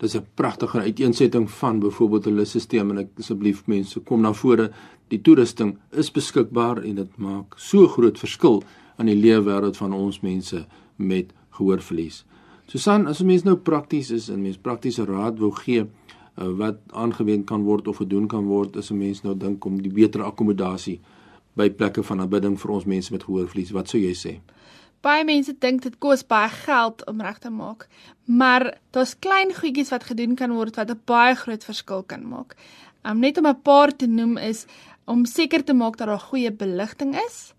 Dis 0.00 0.16
'n 0.16 0.26
pragtige 0.34 0.78
uiteensetting 0.78 1.50
van 1.50 1.78
byvoorbeeld 1.78 2.26
'n 2.26 2.34
lusstelsel 2.34 2.90
en 2.90 2.98
ek 2.98 3.08
asseblief 3.18 3.66
mense 3.66 4.00
kom 4.00 4.20
na 4.20 4.32
vore. 4.32 4.70
Die 5.08 5.20
toerusting 5.20 5.78
is 5.90 6.10
beskikbaar 6.10 6.82
en 6.82 6.94
dit 6.94 7.16
maak 7.16 7.58
so 7.58 7.86
groot 7.86 8.18
verskil 8.18 8.62
aan 8.96 9.06
die 9.06 9.16
leefwêreld 9.16 9.76
van 9.76 9.92
ons 9.92 10.20
mense 10.20 10.66
met 10.96 11.32
gehoorverlies. 11.50 12.24
Susan, 12.66 13.06
as 13.06 13.20
'n 13.20 13.26
mens 13.26 13.42
nou 13.42 13.56
prakties 13.56 14.10
is 14.10 14.28
en 14.28 14.42
mens 14.42 14.56
praktiese 14.56 15.04
raad 15.04 15.38
wou 15.38 15.50
gee 15.52 15.80
uh, 15.82 15.86
wat 16.56 16.78
aangewend 16.86 17.44
kan 17.46 17.62
word 17.62 17.88
of 17.88 17.96
gedoen 17.96 18.26
kan 18.26 18.44
word, 18.44 18.76
is 18.76 18.90
'n 18.90 18.98
mens 18.98 19.22
nou 19.22 19.36
dink 19.36 19.64
om 19.64 19.82
die 19.82 19.92
beter 19.92 20.22
akkommodasie 20.22 21.00
by 21.56 21.70
plekke 21.70 22.02
van 22.02 22.20
aanbidding 22.20 22.60
vir 22.60 22.70
ons 22.70 22.84
mense 22.84 23.12
met 23.12 23.22
gehoorverlies. 23.22 23.70
Wat 23.70 23.88
sou 23.88 24.00
jy 24.00 24.14
sê? 24.14 24.40
Baie 25.00 25.24
mense 25.24 25.54
dink 25.64 25.82
dit 25.82 25.94
kos 25.98 26.22
baie 26.28 26.50
geld 26.52 27.06
om 27.08 27.20
reg 27.24 27.38
te 27.40 27.50
maak, 27.50 27.86
maar 28.26 28.66
daar's 28.92 29.14
klein 29.18 29.54
goedjies 29.56 29.92
wat 29.94 30.04
gedoen 30.10 30.34
kan 30.36 30.52
word 30.52 30.76
wat 30.76 30.90
'n 30.90 31.00
baie 31.06 31.34
groot 31.34 31.64
verskil 31.64 32.02
kan 32.02 32.28
maak. 32.28 32.56
Um 33.04 33.20
net 33.20 33.38
om 33.38 33.46
'n 33.46 33.62
paar 33.62 33.96
te 33.96 34.06
noem 34.06 34.36
is 34.36 34.66
om 35.06 35.24
seker 35.24 35.64
te 35.64 35.72
maak 35.72 35.96
dat 35.96 36.08
daar 36.08 36.28
goeie 36.30 36.52
beligting 36.52 37.16
is. 37.26 37.54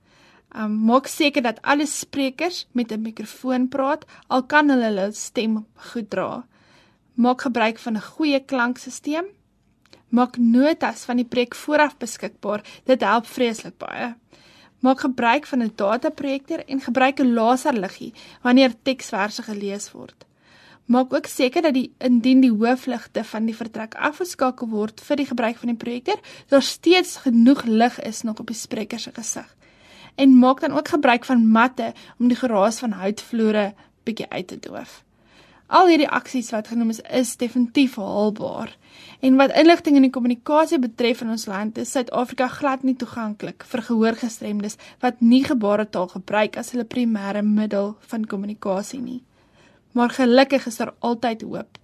Um 0.56 0.72
maak 0.86 1.08
seker 1.08 1.42
dat 1.42 1.62
alle 1.62 1.86
sprekers 1.86 2.68
met 2.72 2.92
'n 2.92 3.02
mikrofoon 3.02 3.68
praat, 3.70 4.06
al 4.28 4.44
kan 4.44 4.70
hulle 4.70 4.84
hulle 4.84 5.12
stem 5.12 5.66
goed 5.76 6.10
dra. 6.10 6.46
Maak 7.16 7.42
gebruik 7.42 7.80
van 7.80 7.96
'n 7.96 8.02
goeie 8.02 8.40
klankstelsel 8.46 9.30
Maak 10.12 10.36
notas 10.38 11.06
van 11.08 11.22
die 11.22 11.26
preek 11.26 11.56
vooraf 11.56 11.94
beskikbaar. 11.98 12.66
Dit 12.84 13.04
help 13.08 13.26
vreeslik 13.32 13.78
baie. 13.80 14.10
Maak 14.82 15.00
gebruik 15.00 15.46
van 15.46 15.62
'n 15.64 15.74
dataprojektor 15.76 16.66
en 16.66 16.82
gebruik 16.82 17.20
'n 17.20 17.34
laserliggie 17.34 18.14
wanneer 18.42 18.74
teksverse 18.84 19.44
gelees 19.44 19.92
word. 19.92 20.26
Maak 20.86 21.14
ook 21.14 21.26
seker 21.26 21.62
dat 21.62 21.74
die 21.74 21.94
indien 21.98 22.42
die 22.42 22.52
hoofligte 22.52 23.24
van 23.24 23.46
die 23.46 23.56
vertrek 23.56 23.94
afgeskakel 23.96 24.68
word 24.68 25.02
vir 25.02 25.16
die 25.16 25.26
gebruik 25.26 25.58
van 25.58 25.68
die 25.68 25.78
projektor, 25.78 26.20
daar 26.48 26.62
steeds 26.62 27.16
genoeg 27.16 27.64
lig 27.64 28.00
is 28.02 28.22
nog 28.22 28.40
op 28.40 28.48
die 28.48 28.56
spreker 28.56 29.00
se 29.00 29.12
gesig. 29.14 29.56
En 30.16 30.38
maak 30.38 30.60
dan 30.60 30.72
ook 30.72 30.88
gebruik 30.88 31.26
van 31.26 31.48
matte 31.48 31.94
om 32.20 32.28
die 32.28 32.38
geraas 32.38 32.80
van 32.80 32.92
houtvloere 32.92 33.74
bietjie 34.04 34.30
uit 34.30 34.48
te 34.48 34.60
doof. 34.60 35.04
Al 35.72 35.88
hierdie 35.88 36.10
aksies 36.12 36.50
wat 36.52 36.68
genoem 36.68 36.90
is, 36.92 36.98
is 37.16 37.30
definitief 37.40 37.94
haalbaar. 37.96 38.74
En 39.24 39.38
wat 39.40 39.54
inligting 39.56 39.96
en 39.96 40.04
die 40.04 40.12
kommunikasie 40.12 40.82
betref 40.84 41.22
in 41.24 41.32
ons 41.32 41.46
land, 41.48 41.78
is 41.80 41.94
Suid-Afrika 41.96 42.50
glad 42.52 42.84
nie 42.84 42.98
toeganklik 43.00 43.64
vir 43.72 43.86
gehoorgestremdes 43.88 44.76
wat 45.00 45.24
nie 45.24 45.46
gebaretaal 45.48 46.10
gebruik 46.12 46.60
as 46.60 46.74
hulle 46.76 46.84
primêre 46.84 47.46
middel 47.48 47.94
van 48.12 48.28
kommunikasie 48.28 49.00
nie. 49.00 49.22
Maar 49.96 50.12
gelukkig 50.20 50.68
is 50.68 50.82
daar 50.84 50.92
altyd 51.00 51.48
hoop. 51.48 51.80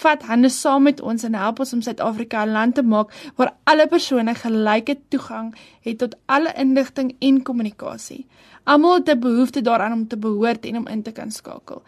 Vat 0.00 0.24
hande 0.28 0.48
saam 0.52 0.88
met 0.88 1.00
ons 1.00 1.24
en 1.24 1.36
help 1.36 1.60
ons 1.60 1.76
om 1.76 1.84
Suid-Afrika 1.84 2.46
'n 2.46 2.56
land 2.56 2.74
te 2.74 2.82
maak 2.82 3.12
waar 3.36 3.54
alle 3.64 3.86
persone 3.86 4.34
gelyke 4.34 4.96
toegang 5.08 5.54
het 5.84 5.98
tot 5.98 6.16
alle 6.26 6.52
inligting 6.56 7.16
en 7.20 7.42
kommunikasie. 7.42 8.26
Almal 8.64 8.94
het 8.94 9.08
'n 9.08 9.20
behoefte 9.20 9.60
daaraan 9.60 9.92
om 9.92 10.06
te 10.06 10.16
behoort 10.16 10.64
en 10.64 10.76
om 10.76 10.86
in 10.86 11.02
te 11.02 11.12
kan 11.12 11.30
skakel 11.30 11.82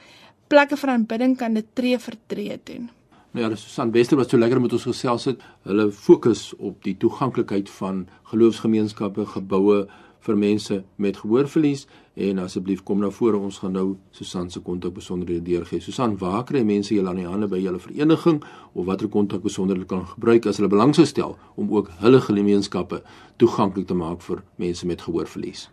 plekke 0.50 0.76
van 0.76 0.90
aanbidding 0.96 1.36
kan 1.38 1.54
dit 1.54 1.66
tree 1.78 1.98
vir 1.98 2.16
tree 2.26 2.58
doen. 2.64 2.88
Nou 3.30 3.44
ja, 3.44 3.56
Susan 3.56 3.92
Wester 3.94 4.18
wat 4.18 4.32
so 4.32 4.38
lekker 4.38 4.60
met 4.60 4.72
ons 4.74 4.88
gesels 4.88 5.28
het. 5.30 5.42
Hulle 5.62 5.90
fokus 5.94 6.48
op 6.58 6.82
die 6.82 6.96
toeganklikheid 6.98 7.70
van 7.70 8.08
geloofsgemeenskappe, 8.32 9.26
geboue 9.36 9.84
vir 10.26 10.36
mense 10.36 10.80
met 11.00 11.16
gehoorverlies 11.22 11.86
en 12.20 12.42
asseblief 12.42 12.82
kom 12.84 13.00
na 13.00 13.08
vore 13.14 13.38
ons 13.38 13.62
gaan 13.62 13.72
nou 13.78 13.86
Susan 14.12 14.50
se 14.50 14.60
kontak 14.60 14.92
besonderhede 14.98 15.46
deurgee. 15.46 15.80
Susan, 15.80 16.18
waar 16.18 16.44
kry 16.44 16.64
mense 16.66 16.94
julle 16.94 17.08
aan 17.14 17.22
die 17.22 17.30
hande 17.30 17.48
by 17.48 17.62
julle 17.62 17.80
vereniging 17.80 18.42
of 18.74 18.86
watter 18.90 19.08
kontak 19.08 19.46
besonderhede 19.46 19.88
kan 19.88 20.04
gebruik 20.12 20.50
as 20.50 20.60
hulle 20.60 20.72
belang 20.72 20.94
stel 20.98 21.38
om 21.54 21.70
ook 21.70 21.94
hulle 22.02 22.20
gemeenskappe 22.20 23.04
toeganklik 23.38 23.86
te 23.86 23.94
maak 23.94 24.26
vir 24.26 24.42
mense 24.58 24.86
met 24.86 25.06
gehoorverlies? 25.06 25.70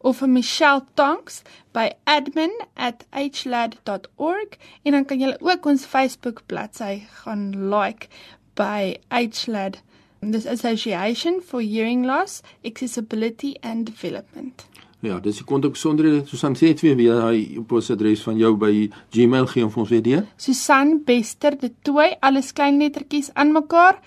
of 0.00 0.20
vir 0.20 0.28
Michelle 0.28 0.86
Tonks 0.94 1.42
by 1.72 1.92
admin@hlad.org 2.04 4.58
en 4.82 4.92
dan 4.92 5.04
kan 5.04 5.18
julle 5.18 5.40
ook 5.40 5.66
ons 5.66 5.84
Facebook 5.84 6.42
bladsy 6.46 7.00
gaan 7.22 7.70
like 7.70 8.08
by 8.54 8.96
hlad 9.10 9.76
Dis 10.22 10.46
Association 10.46 11.40
for 11.40 11.60
Hearing 11.60 12.04
Loss, 12.04 12.42
Accessibility 12.64 13.56
and 13.62 13.86
Development. 13.86 14.66
Ja, 15.06 15.20
dis 15.22 15.36
die 15.38 15.44
kontakbesonderhede. 15.46 16.24
Susan 16.26 16.56
sê 16.58 16.72
dit 16.72 16.80
weer 16.82 16.96
weer 16.98 17.14
daai 17.20 17.60
posadres 17.70 18.24
van 18.26 18.34
jou 18.40 18.56
by 18.58 18.88
Gmail 19.14 19.46
gee 19.52 19.62
vir 19.62 19.80
ons 19.82 19.90
weer 19.92 20.02
deur. 20.02 20.24
Susan 20.42 21.04
Bester 21.06 21.54
de 21.60 21.70
Tooi 21.86 22.08
alles 22.26 22.50
klein 22.56 22.80
lettertjies 22.82 23.28
aan 23.34 23.52
mekaar 23.54 24.00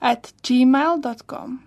@gmail.com. 0.00 1.60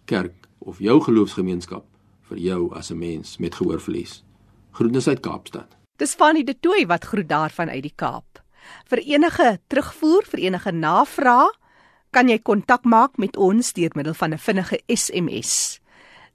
kerk 0.09 0.47
of 0.65 0.81
jou 0.81 0.97
geloofsgemeenskap 1.05 1.85
vir 2.31 2.41
jou 2.41 2.73
as 2.73 2.89
'n 2.89 2.97
mens 2.97 3.37
met 3.37 3.55
gehoorverlies. 3.55 4.23
Groetnis 4.71 5.07
uit 5.07 5.19
Kaapstad. 5.19 5.77
Dis 5.97 6.15
Fanny 6.15 6.43
de 6.43 6.59
Tooi 6.59 6.85
wat 6.85 7.05
groet 7.05 7.29
daarvan 7.29 7.69
uit 7.69 7.83
die 7.83 7.95
Kaap. 7.95 8.41
Vir 8.85 8.97
enige 8.97 9.59
terugvoer, 9.67 10.23
vir 10.25 10.39
enige 10.39 10.71
navrae, 10.71 11.53
kan 12.11 12.27
jy 12.27 12.39
kontak 12.39 12.83
maak 12.83 13.17
met 13.17 13.37
ons 13.37 13.73
deur 13.73 13.91
middel 13.93 14.13
van 14.13 14.33
'n 14.33 14.37
vinnige 14.37 14.81
SMS. 14.87 15.79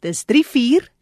Dis 0.00 0.24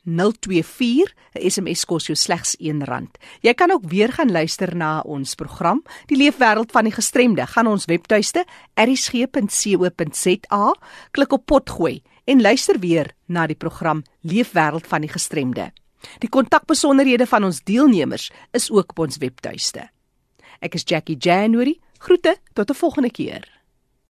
34024. 0.08 1.12
'n 1.34 1.50
SMS 1.50 1.84
kos 1.84 2.06
jou 2.08 2.16
slegs 2.16 2.56
R1. 2.58 3.10
Jy 3.42 3.54
kan 3.54 3.70
ook 3.70 3.88
weer 3.88 4.12
gaan 4.12 4.30
luister 4.30 4.76
na 4.76 5.00
ons 5.00 5.34
program, 5.34 5.82
Die 6.06 6.16
Leefwêreld 6.16 6.72
van 6.72 6.84
die 6.84 6.92
Gestremde. 6.92 7.46
Gaan 7.46 7.66
ons 7.66 7.84
webtuiste 7.84 8.44
erisg.co.za, 8.74 10.74
klik 11.10 11.32
op 11.32 11.46
potgooi 11.46 12.02
en 12.24 12.40
luister 12.40 12.78
weer 12.78 13.14
na 13.26 13.46
die 13.46 13.56
program 13.56 14.02
Leefwêreld 14.22 14.86
van 14.86 15.00
die 15.00 15.10
Gestremde. 15.10 15.72
Die 16.18 16.28
kontakbesonderhede 16.28 17.26
van 17.26 17.44
ons 17.44 17.64
deelnemers 17.64 18.30
is 18.52 18.70
ook 18.70 18.90
op 18.90 18.98
ons 18.98 19.18
webtuiste. 19.18 19.90
Ek 20.60 20.74
is 20.74 20.82
Jackie 20.84 21.16
January. 21.16 21.78
Groete 21.98 22.36
tot 22.52 22.70
'n 22.70 22.74
volgende 22.74 23.10
keer. 23.10 23.57